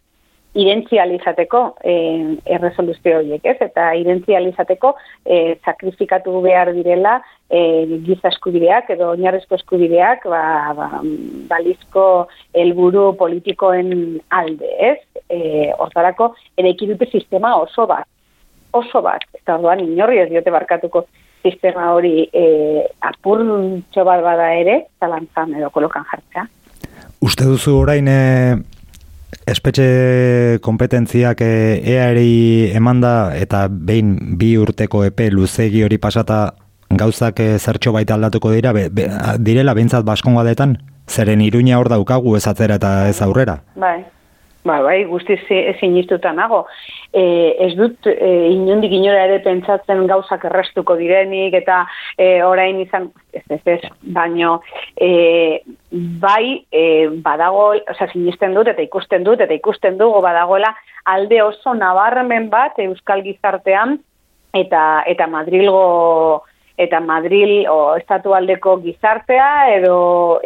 [0.58, 3.56] irentzializateko eh, erresoluzio horiek, ez?
[3.62, 10.42] Eta irentzializateko eh, sakrifikatu behar direla eh, giza eskubideak edo oinarrizko eskubideak ba,
[10.74, 10.88] ba,
[11.50, 12.06] balizko
[12.54, 14.98] helburu politikoen alde, ez?
[15.30, 18.08] Eh, hortarako eraiki dute sistema oso bat,
[18.74, 21.06] oso bat, eta orduan inorri ez diote barkatuko
[21.42, 26.46] sistema hori eh, apurtxo bat bada ere, zalantzan edo kolokan jartzea.
[27.20, 28.20] Uste duzu orain e,
[29.46, 31.52] espetxe kompetentziak e,
[31.96, 36.54] eari emanda eta behin bi urteko epe luzegi hori pasata
[36.90, 40.78] gauzak e, zertxo baita aldatuko dira, be, be, direla behintzat baskongadetan?
[41.10, 43.60] Zeren iruña hor daukagu ez atzera eta ez aurrera?
[43.74, 44.04] Bai,
[44.64, 45.40] bai, bai guztiz
[45.80, 46.66] sinistuta nago.
[47.12, 47.22] E,
[47.66, 51.84] ez dut e, inondik inora ere pentsatzen gauzak errestuko direnik eta
[52.18, 54.60] e, orain izan, ez ez ez, baino
[54.96, 61.42] e, bai e, badago, oza, sinisten dut eta ikusten dut eta ikusten dugu badagoela alde
[61.42, 63.98] oso nabarmen bat euskal gizartean
[64.54, 66.44] eta eta Madrilgo
[66.80, 69.96] eta Madril o estatualdeko gizartea edo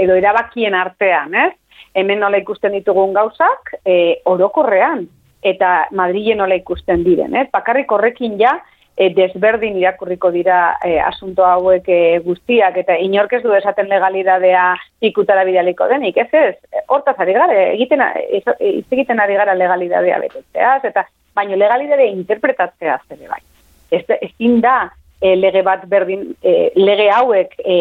[0.00, 1.52] edo erabakien artean, ez?
[1.94, 5.06] Hemen nola ikusten ditugun gauzak, e, orokorrean
[5.44, 7.48] eta Madrilen nola ikusten diren, ez?
[7.52, 8.56] Bakarrik horrekin ja
[8.96, 14.64] e, desberdin irakurriko dira e, asunto hauek e, guztiak eta inork ez du esaten legalidadea
[15.04, 16.82] ikutara bidaliko denik, ez ez?
[16.88, 18.58] Hortaz ari gara, egiten, ez-
[18.90, 23.42] egiten ari gara legalidadea betetzeaz, eta baino legalidadea interpretatzeaz ere bai.
[23.90, 24.90] Ez, ezin da
[25.24, 27.76] e, lege bat berdin, e, lege hauek e,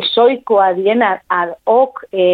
[0.00, 2.26] esoikoa diena ad hoc e,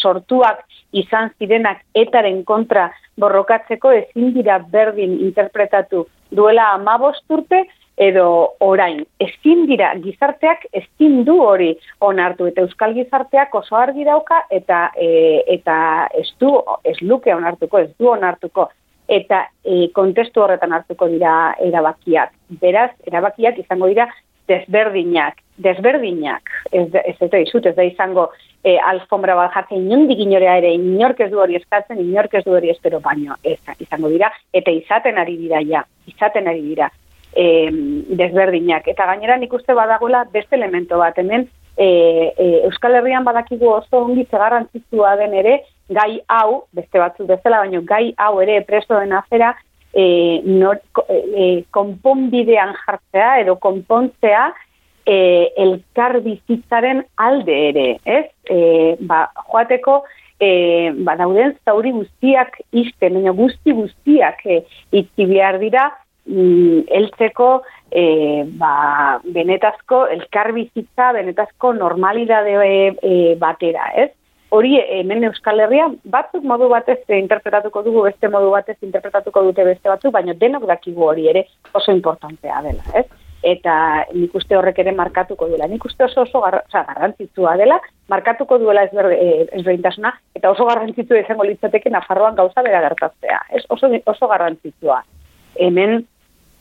[0.00, 0.64] sortuak
[0.98, 2.88] izan zirenak etaren kontra
[3.20, 7.66] borrokatzeko ezin dira berdin interpretatu duela amabost urte
[7.98, 9.00] edo orain.
[9.18, 11.72] Ezin dira, gizarteak ezin du hori
[12.06, 15.08] onartu, eta euskal gizarteak oso argi dauka, eta e,
[15.58, 15.78] eta
[16.14, 16.52] ez du,
[16.86, 18.68] ez luke onartuko, ez du onartuko,
[19.08, 22.34] eta e, kontestu horretan hartuko dira erabakiak.
[22.60, 24.08] Beraz, erabakiak izango dira
[24.48, 28.28] desberdinak, desberdinak, ez, ez, ez ez da izango
[28.64, 32.54] e, alfombra bat jartzen inondik inorea ere, inork ez du hori eskatzen, inork ez du
[32.56, 36.90] hori espero baino, ez, izango dira, eta izaten ari dira ja, izaten ari dira
[37.34, 37.68] e,
[38.20, 38.88] desberdinak.
[38.88, 41.88] Eta gainera nik uste badagoela beste elemento bat, hemen e,
[42.36, 45.58] e, Euskal Herrian badakigu oso ongi garrantzitsua den ere,
[45.88, 49.54] gai hau, beste batzu bezala, baino gai hau ere presoen afera,
[49.92, 54.48] e, nor, e, konponbidean jartzea edo konpontzea
[55.08, 55.16] e,
[55.56, 58.26] elkar bizitzaren alde ere, ez?
[58.44, 60.02] E, ba, joateko
[60.40, 60.50] e,
[61.06, 64.60] ba, dauden zauri guztiak izte, baina guzti guztiak e,
[64.92, 65.88] itzi behar dira
[66.28, 67.50] mm, eltzeko
[67.90, 68.04] e,
[68.60, 72.54] ba, benetazko elkar bizitza, benetazko normalidade
[73.02, 74.10] e, batera, ez?
[74.50, 79.88] Hori hemen Euskal Herria batzuk modu batez interpretatuko dugu beste modu batez interpretatuko dute beste
[79.88, 83.06] batzuk, baina denok dakigu hori ere oso importantea dela, ez?
[83.48, 83.72] Eta
[84.10, 85.68] nik uste horrek ere markatuko duela.
[85.70, 87.76] Nik uste oso oso gar, garrantzitsua dela,
[88.10, 93.44] markatuko duela eh, ezberdintasuna, eta oso garrantzitu izango litzateke Nafarroan gauza bera gertatzea.
[93.54, 95.04] Ez oso, oso garrantzitsua.
[95.54, 96.00] Hemen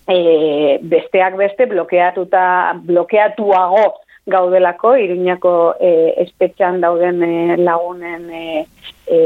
[0.07, 2.43] e, besteak beste blokeatuta,
[2.85, 3.87] blokeatuago
[4.27, 8.67] gaudelako, iruñako e, espetxan dauden e, lagunen e,
[9.07, 9.19] e,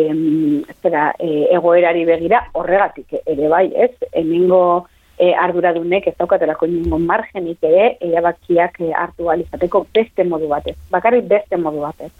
[0.81, 3.91] zera, e, egoerari begira, horregatik ere bai, ez?
[4.13, 4.87] Hemengo
[5.17, 11.27] e, arduradunek ez daukatelako inungo margenik ere, erabakiak e, hartu alizateko beste modu batez, bakarrik
[11.29, 12.11] beste modu batez.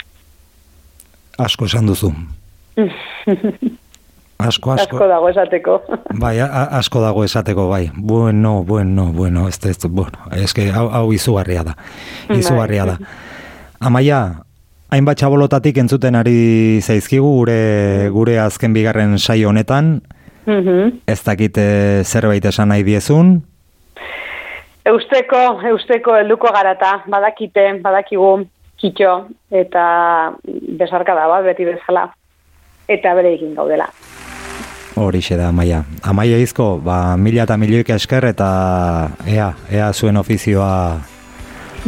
[1.42, 2.12] Asko esan duzu.
[4.42, 4.96] Asko, asko.
[4.98, 5.82] Asko dago esateko.
[6.24, 6.48] Bai, a,
[6.80, 7.92] asko dago esateko, bai.
[7.96, 11.76] Bueno, bueno, bueno, ez, ez, bueno, ez que hau, hau izugarria da.
[12.30, 12.40] Bai.
[12.40, 12.98] Izugarria da.
[13.80, 14.44] Amaia,
[14.92, 20.02] hainbat txabolotatik entzuten ari zaizkigu gure, gure azken bigarren saio honetan,
[20.46, 21.04] Mhm.
[21.08, 23.44] ez dakite zerbait esan nahi diezun,
[24.84, 28.32] Eusteko, eusteko helduko garata, badakite, badakigu
[28.82, 29.84] kitxo, eta
[30.80, 32.08] besarka da bat, beti bezala,
[32.90, 33.86] eta bere egin gaudela.
[34.96, 35.84] Horixe da, Amaia.
[36.04, 38.50] Amaia izko, ba, mila eta milioik esker, eta
[39.26, 41.02] ea, ea zuen ofizioa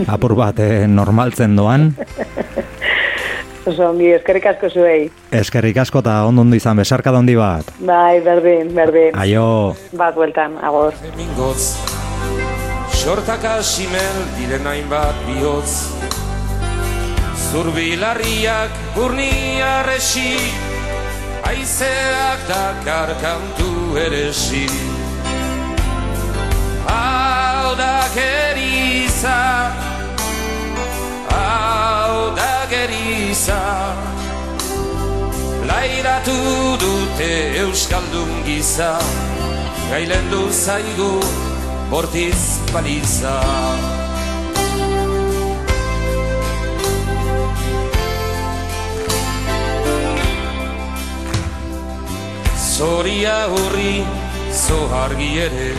[0.08, 1.92] apur bat eh, normaltzen doan.
[3.64, 5.08] Oso, ongi, eskerrik asko zuei.
[5.32, 7.70] Eskerrik asko eta ondo ondo izan, besarka handi bat.
[7.80, 9.16] Bai, berdin, berdin.
[9.16, 10.94] Aio, Bat bueltan, agor.
[11.04, 11.94] Hemingoz
[13.04, 15.92] Xortaka simel diren hainbat bihotz
[17.52, 20.38] Zurbilarriak burnia resi
[21.44, 24.68] Aizeak dakar kantu eresi
[26.88, 29.40] Hau da geriza.
[31.30, 33.62] Hau da geriza.
[35.70, 36.38] Lairatu
[36.84, 37.32] dute
[37.64, 38.92] Euskaldun giza.
[39.92, 41.12] Gailendu zaigu
[41.92, 43.36] bortiz baliza
[52.74, 54.02] Zoria hurri
[54.50, 55.74] zohargi ere.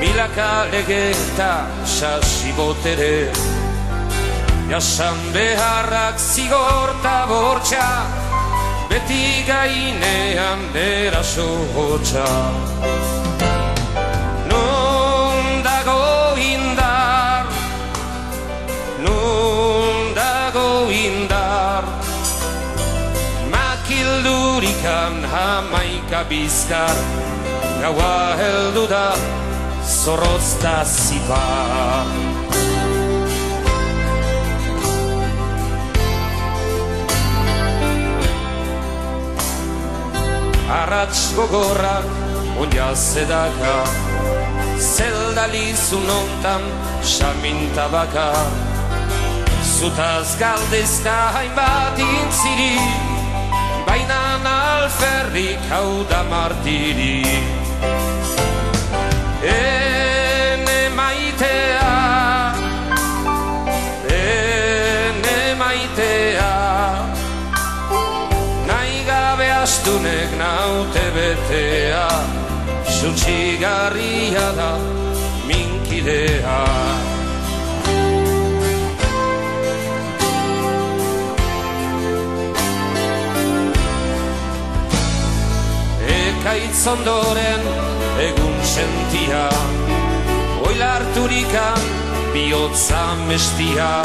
[0.00, 3.28] Milaka lege eta sasi botere
[4.70, 7.88] Jasan beharrak zigorta bortxa
[8.88, 12.30] Beti gainean eraso hotxa
[24.80, 26.96] Makildurikan hamaika bizkar
[27.80, 29.14] Gaua heldu da
[29.84, 32.06] zorrotz da zipar
[40.68, 42.04] Arratz gogorrak
[42.58, 43.84] onia zedaka
[44.78, 46.62] Zelda lizun ontan
[47.02, 48.32] saminta baka.
[49.60, 53.19] Zutaz galdezka hainbat intziri Baina
[54.74, 57.24] alferrik hau da martiri.
[59.42, 61.92] Ene maitea
[64.18, 66.52] Ene maitea
[68.68, 72.06] Nahi gabe astunek naute betea
[73.00, 74.72] Zuntxigarria da
[75.48, 76.89] minkidea
[86.40, 87.64] Ekaitz ondoren
[88.24, 89.42] egun sentia.
[90.64, 91.82] Oilar sarturikan
[92.32, 94.00] bihotza mestia.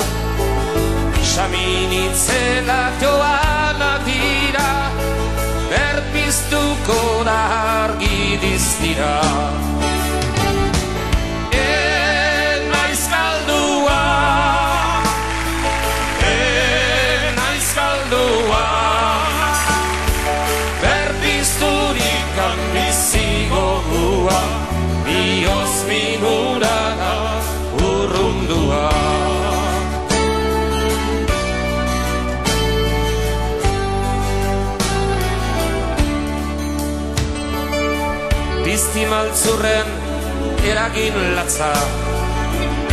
[1.23, 4.91] Saminitzelak joanak dira
[5.71, 7.39] Berpiztuko da
[7.83, 9.94] argi diztira
[39.35, 39.89] Pizti maltzurren
[40.63, 41.73] eragin latza.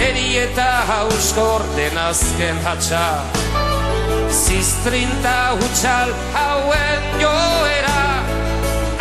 [0.02, 3.22] Eri eta hauskor den azken hatxa.
[4.28, 8.02] Ziztrinta hutsal hauen joera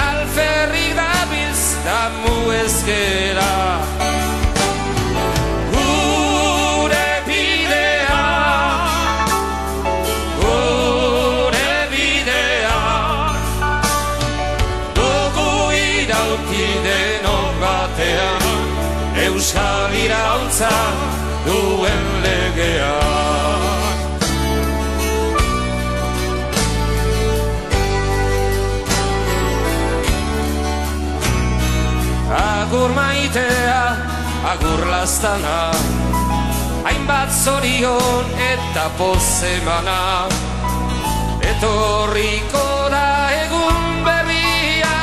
[0.09, 3.51] Alferri dabilz damu ezkera.
[5.73, 8.21] Gure bidea
[17.81, 18.43] batean
[19.25, 20.71] Euskal irautza
[21.45, 22.97] duen legea.
[32.41, 33.81] Agur maitea,
[34.53, 35.57] agur lastana
[36.85, 39.99] Hainbat zorion eta pozemana
[41.51, 42.63] Etorriko
[42.93, 43.09] da
[43.41, 44.95] egun berria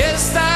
[0.00, 0.51] Ez dago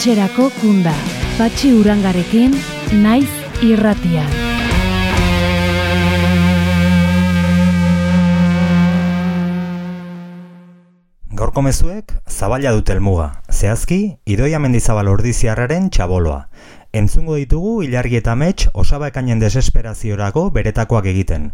[0.00, 0.94] Etxerako kunda.
[1.36, 2.54] Patxi urangarekin,
[3.04, 3.28] naiz
[3.60, 4.30] irratian.
[11.36, 13.42] Gaurko mezuek zabala dute helmuga.
[13.52, 16.46] Zehazki, Idoia Mendizabal ordiziarraren txaboloa.
[16.96, 21.50] Entzungo ditugu ilargi eta mets osaba ekainen desesperaziorako beretakoak egiten.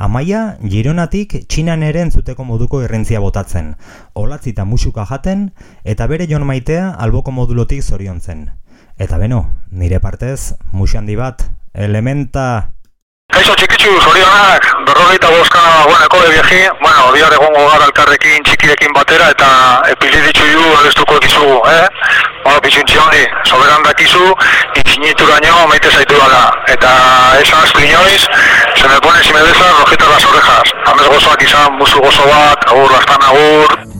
[0.00, 3.74] Amaia, Gironatik txinan ere entzuteko moduko irrentzia botatzen.
[4.16, 5.50] Olatzi eta musuka jaten,
[5.84, 8.46] eta bere jon maitea alboko modulotik zoriontzen.
[8.96, 11.44] Eta beno, nire partez, musu handi bat,
[11.74, 12.72] elementa...
[13.30, 19.28] Kaixo txikitzu, zorionak, berrogeita boska guaneko de viaje, bueno, bihar egongo gara elkarrekin txikirekin batera
[19.34, 19.50] eta
[19.92, 21.86] epili ditzu ju abestuko dizugu, eh?
[22.42, 24.32] Bueno, pixuntzi handi, soberan dakizu,
[24.82, 26.42] itxinituraino maite zaitu dala.
[26.74, 26.90] Eta
[27.44, 28.26] esan aztu inoiz,
[28.74, 30.74] se me pone si me besas rojitas las orejas.
[30.90, 33.99] Amez gozoak izan, musu gozo bat, agur, lastan agur.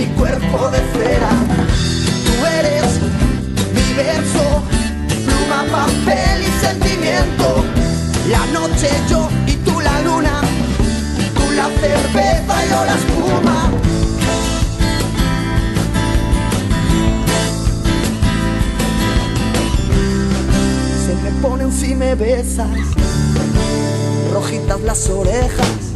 [0.00, 1.30] Mi cuerpo de cera.
[2.24, 3.00] Tú eres
[3.74, 4.62] mi verso,
[5.26, 7.64] pluma, papel y sentimiento.
[8.30, 10.40] La noche yo y tú la luna,
[11.34, 13.70] tú la cerveza y yo la espuma.
[21.04, 22.70] Se me ponen si me besas,
[24.32, 25.89] rojitas las orejas.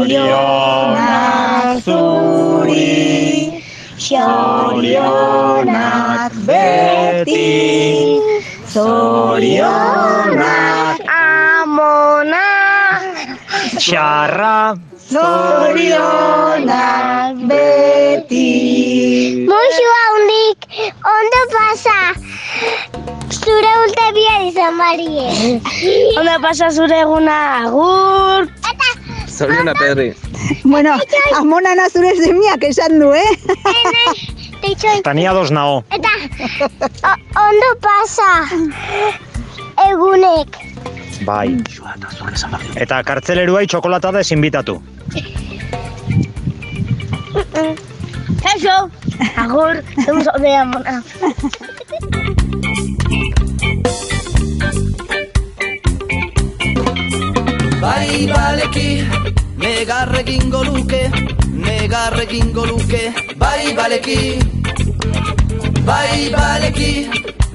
[0.00, 3.60] Zorionak zuri,
[4.00, 5.52] zorionak
[6.48, 8.16] beti,
[8.72, 9.84] zorionak
[11.04, 12.48] amona,
[13.76, 14.72] Txarra,
[15.12, 15.84] zorionak
[17.44, 18.48] beti.
[19.52, 20.64] Musu handik,
[21.12, 22.16] ondo pasa.
[23.28, 25.28] Zure ulte bihar izan marie.
[26.16, 27.36] Ondo pasa zure eguna,
[27.68, 28.48] agur.
[29.40, 30.12] Zoriona, Pedri.
[30.64, 30.98] Bueno,
[31.38, 33.30] amonana zure semiak esan du, eh?
[34.98, 35.78] Eta ni ados nao.
[35.96, 36.10] Eta
[37.08, 37.16] o-
[37.48, 38.28] ondo pasa.
[39.88, 40.58] Egunek.
[41.24, 41.56] Bai.
[42.76, 44.76] Eta kartzeleruai txokolata da ezinbitatu.
[48.44, 48.76] Kaixo.
[49.40, 51.00] Agur, zeu zaude amona.
[57.80, 58.88] Bai baleki,
[59.56, 61.02] negar egingo luke,
[61.66, 63.02] negar egingo luke,
[63.38, 64.20] bai baleki.
[65.88, 66.92] Bai baleki,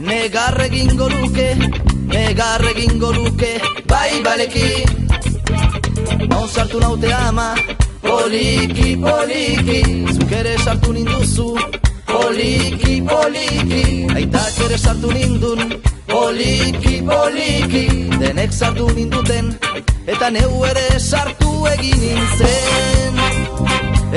[0.09, 1.47] negar egingo luke,
[2.13, 3.51] negar egingo luke,
[3.87, 4.67] bai baleki.
[6.29, 7.53] Non sartu naute ama,
[8.01, 9.81] poliki, poliki,
[10.15, 11.49] zuk ere sartu ninduzu,
[12.05, 15.61] poliki, poliki, aitak ere sartu nindun,
[16.07, 17.85] poliki, poliki,
[18.19, 19.53] denek sartu ninduten,
[20.07, 23.21] eta neu ere sartu egin nintzen,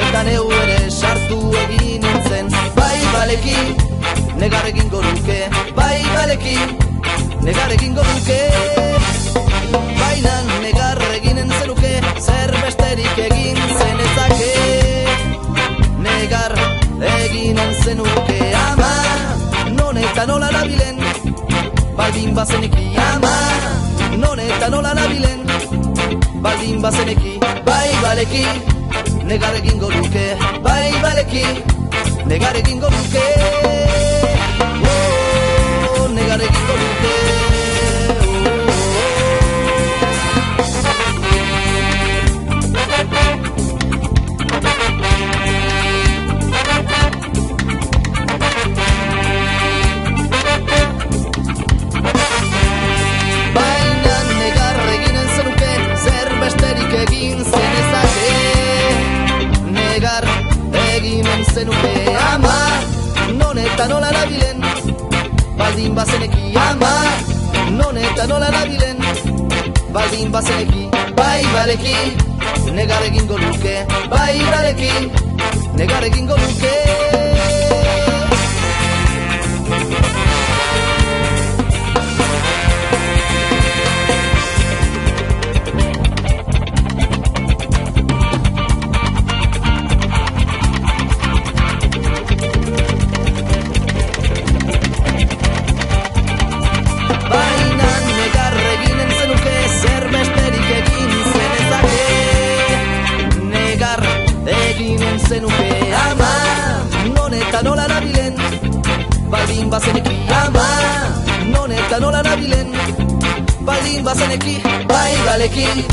[0.07, 3.59] eta neu ere sartu egin nintzen, bai baleki,
[4.43, 5.41] negar egingo luke,
[5.77, 6.59] bai baleki,
[7.49, 8.43] negar egingo luke,
[9.73, 10.48] baina
[22.39, 23.35] bazeneki, ama,
[24.17, 25.41] non eta nola nabilen,
[26.45, 27.33] baldin bazeneki,
[27.67, 28.45] bai baleki,
[29.27, 30.27] negar egingo luke,
[30.63, 31.45] bai baleki,
[32.31, 33.88] negar egingo luke,
[65.79, 66.91] Baldin bazeneki ama
[67.71, 68.99] Non eta nola nabilen
[69.95, 71.95] Baldin bazeneki Bai baleki
[72.75, 74.91] Negar egingo luke Bai baleki
[75.79, 77.08] Negar egingo luke
[109.69, 110.65] Palimba senekli ama
[111.53, 112.73] Non eta nola nabilen
[113.67, 114.57] Palimba senekli
[114.89, 115.85] bai balekin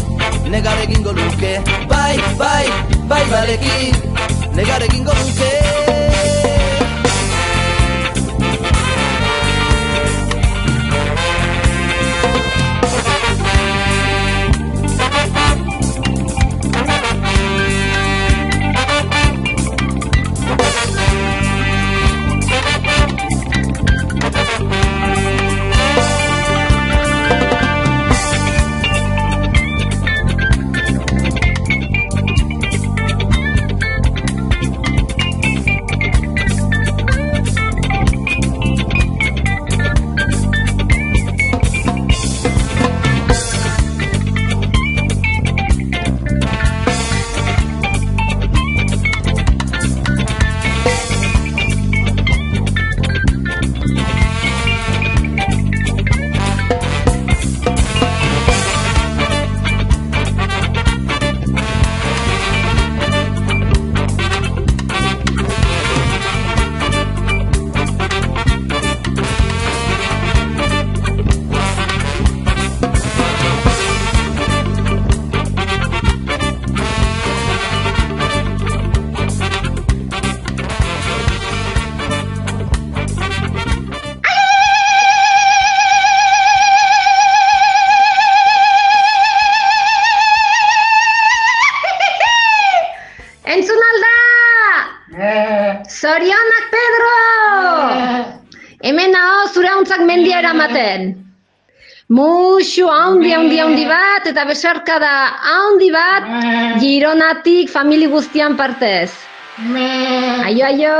[0.47, 1.59] Negar egingo luke.
[1.91, 2.67] Bai bai
[3.11, 3.95] bai balekin
[4.55, 5.64] Negar egingo luke.
[96.05, 97.13] Zorionak, Pedro!
[98.85, 101.07] Hemen nao zure hauntzak mendia eramaten.
[102.13, 105.15] Muxu, haundi, haundi, haundi bat, eta besarka da
[105.55, 106.29] haundi bat,
[106.85, 109.09] gironatik famili guztian partez.
[109.57, 110.97] Aio, aio!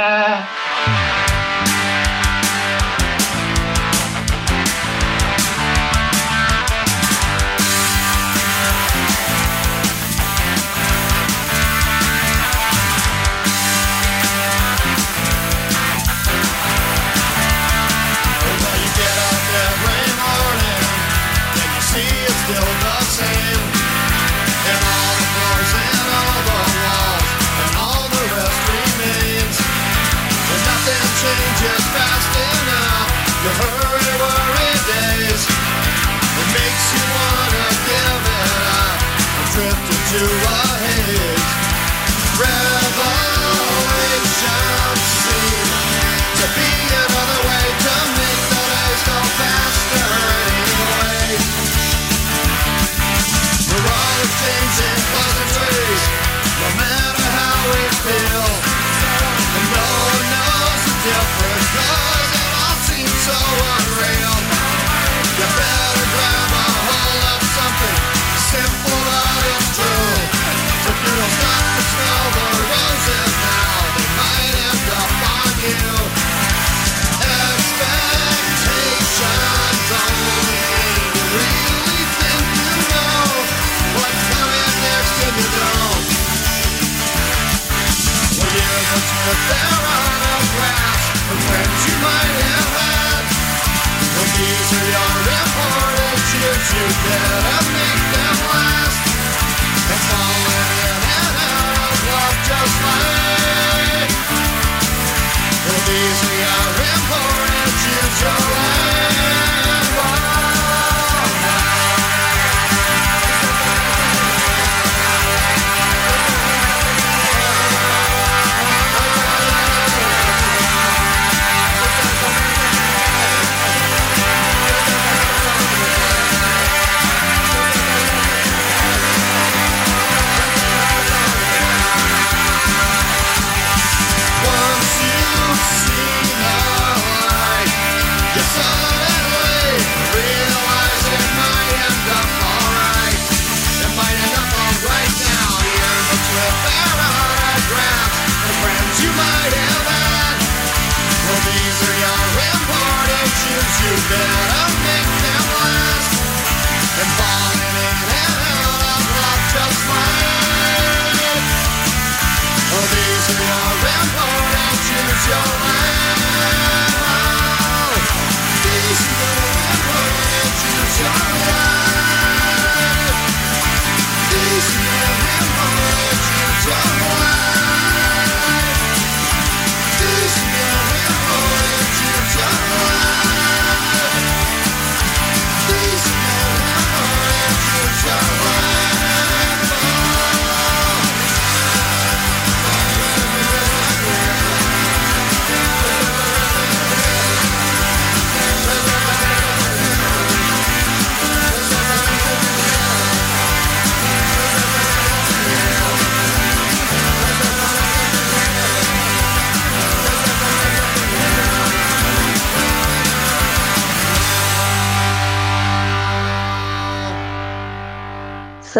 [0.00, 1.35] Aio!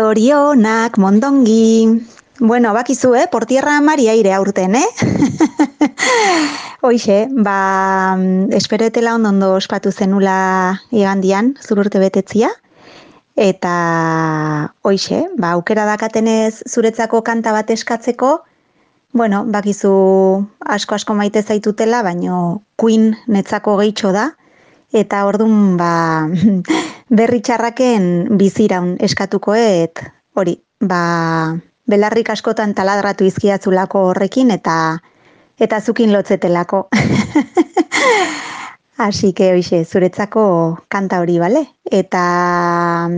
[0.07, 2.07] Zorionak, mondongi.
[2.39, 3.27] Bueno, bakizu, eh?
[3.27, 4.87] Por tierra mari aire aurten, eh?
[6.87, 8.15] Hoixe, ba,
[8.55, 12.53] esperetela ondo ondo ospatu zenula igandian, zururte betetzia.
[13.35, 13.75] Eta,
[14.87, 18.45] hoixe, ba, aukera dakatenez zuretzako kanta bat eskatzeko,
[19.11, 19.91] bueno, bakizu
[20.61, 24.29] asko-asko maite zaitutela, baino Queen netzako gehitxo da,
[24.97, 26.25] eta ordun ba,
[27.19, 30.01] berri txarraken biziraun eskatukoet,
[30.35, 31.55] hori, ba,
[31.87, 34.99] belarrik askotan taladratu izkiatzulako horrekin, eta
[35.61, 36.89] eta zukin lotzetelako.
[39.07, 40.43] Así que, hoxe, zuretzako
[40.89, 41.67] kanta hori, bale?
[41.85, 43.09] Eta,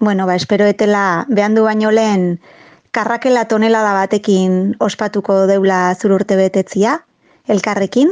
[0.00, 2.40] bueno, ba, espero etela behandu baino lehen
[2.90, 7.04] karrakela tonelada batekin ospatuko deula zururte betetzia,
[7.46, 8.10] elkarrekin,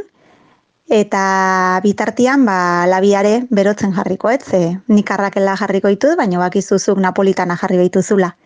[0.88, 4.42] eta bitartian, ba, labiare berotzen jarriko, ez?
[4.44, 8.36] Ze, nik karrakela jarriko ditut, baina bakizuzuk napolitana jarri dituzula,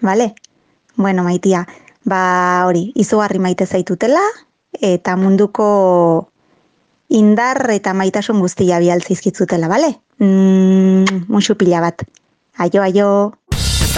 [0.00, 0.34] bale?
[0.96, 1.66] Bueno, maitia,
[2.04, 4.22] ba, hori, izugarri maite zaitutela,
[4.80, 6.30] eta munduko
[7.08, 9.98] indar eta maitasun guztia bialtzizkitzutela, bale?
[10.18, 12.04] Mm, musu pila bat.
[12.58, 13.37] Aio, aio.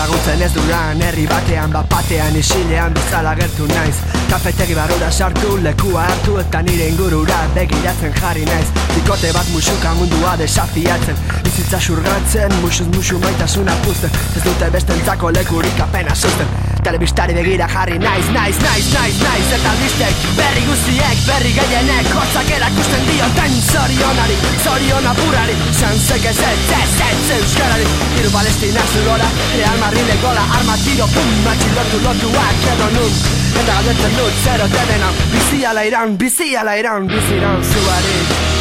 [0.00, 3.98] Ezagutzen ez duran herri batean bapatean isilean bezala gertu naiz.
[4.30, 8.64] Kafetegi barura sartu lekua hartu eta nire ingurura begiratzen jarri naiz.
[8.94, 14.16] Bikote bat musuka mundua desafiatzen Bizitza xurgatzen, musuz musu maitasuna puzten.
[14.36, 16.48] Ez dute bestentzako lekurik apena susten
[16.80, 22.48] Telebistari begira jarri naiz, naiz, naiz, naiz, naiz Eta listek berri guztiek, berri gehienek Hotzak
[22.56, 25.58] erakusten dioten zorionari, zorion apurari.
[25.76, 27.88] Zanzek ez ez, ez, ez, euskarari.
[28.16, 29.28] Hiru palestina zugora,
[29.58, 33.10] Real Madrid gola Arma tiro, pum, matxilotu lotuak edo nun
[33.58, 38.59] Eta galdetzen dut zero denena Bizi ala iran, bizi ala iran, bizi iran zuari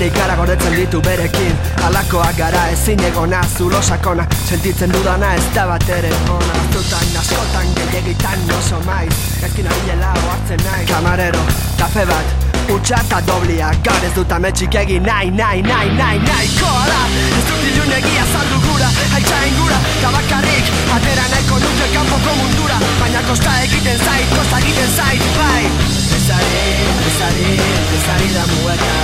[0.00, 1.56] bere ikara gordetzen ditu berekin.
[1.84, 4.24] Alakoak gara ezin egona zulo sakona.
[4.48, 6.54] Sentitzen dudana ez da bat ere ona.
[6.60, 9.12] Astutan, askotan, gehiagitan oso maiz.
[9.44, 10.86] Ezkin abilela oartzen nahi.
[10.88, 11.42] Kamarero,
[11.78, 13.72] kafe bat, utxa eta doblia.
[13.84, 17.00] Gaur ez dut ametxik egin nahi, nahi, nahi, nahi, nahi Koa da,
[17.38, 22.80] ez dut ilun egia saldu gura Haitxa ingura, tabakarrik Atera nahiko nuke kanpoko mundura.
[23.02, 26.66] Baina kosta egiten zait, kosta egiten zait, bai Bezari,
[27.02, 27.48] bezari,
[27.90, 28.98] bezari da mueka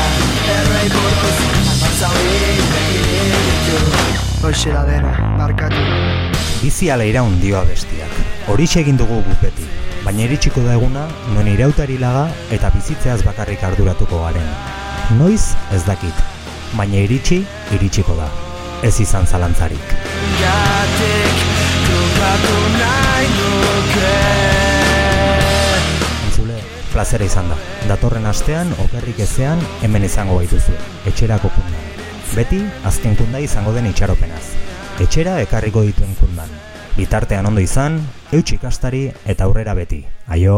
[0.46, 1.38] Errei buruz,
[1.72, 3.78] apazauri, begirik ditu
[4.46, 5.82] Hoxe da dena, barkatu
[6.62, 8.12] Bizi ala iraun dioa bestiak.
[8.46, 9.66] Horixe egin dugu guk beti,
[10.04, 14.46] baina iritsiko da eguna non irautari laga eta bizitzeaz bakarrik arduratuko garen.
[15.18, 16.22] Noiz ez dakit,
[16.78, 17.40] baina iritsi,
[17.74, 18.30] iritsiko da.
[18.86, 19.98] Ez izan zalantzarik.
[20.44, 21.42] Gatik,
[22.78, 24.65] nahi nuke
[26.96, 27.56] plazera izan da.
[27.90, 30.72] Datorren astean, okerrik ezean, hemen izango baituzu.
[31.10, 31.82] Etxerako kunda.
[32.32, 34.46] Beti, azken kunda izango den itxaropenaz.
[35.04, 36.56] Etxera ekarriko dituen kundan.
[36.96, 38.00] Bitartean ondo izan,
[38.32, 40.06] eutxik astari eta aurrera beti.
[40.32, 40.56] Aio!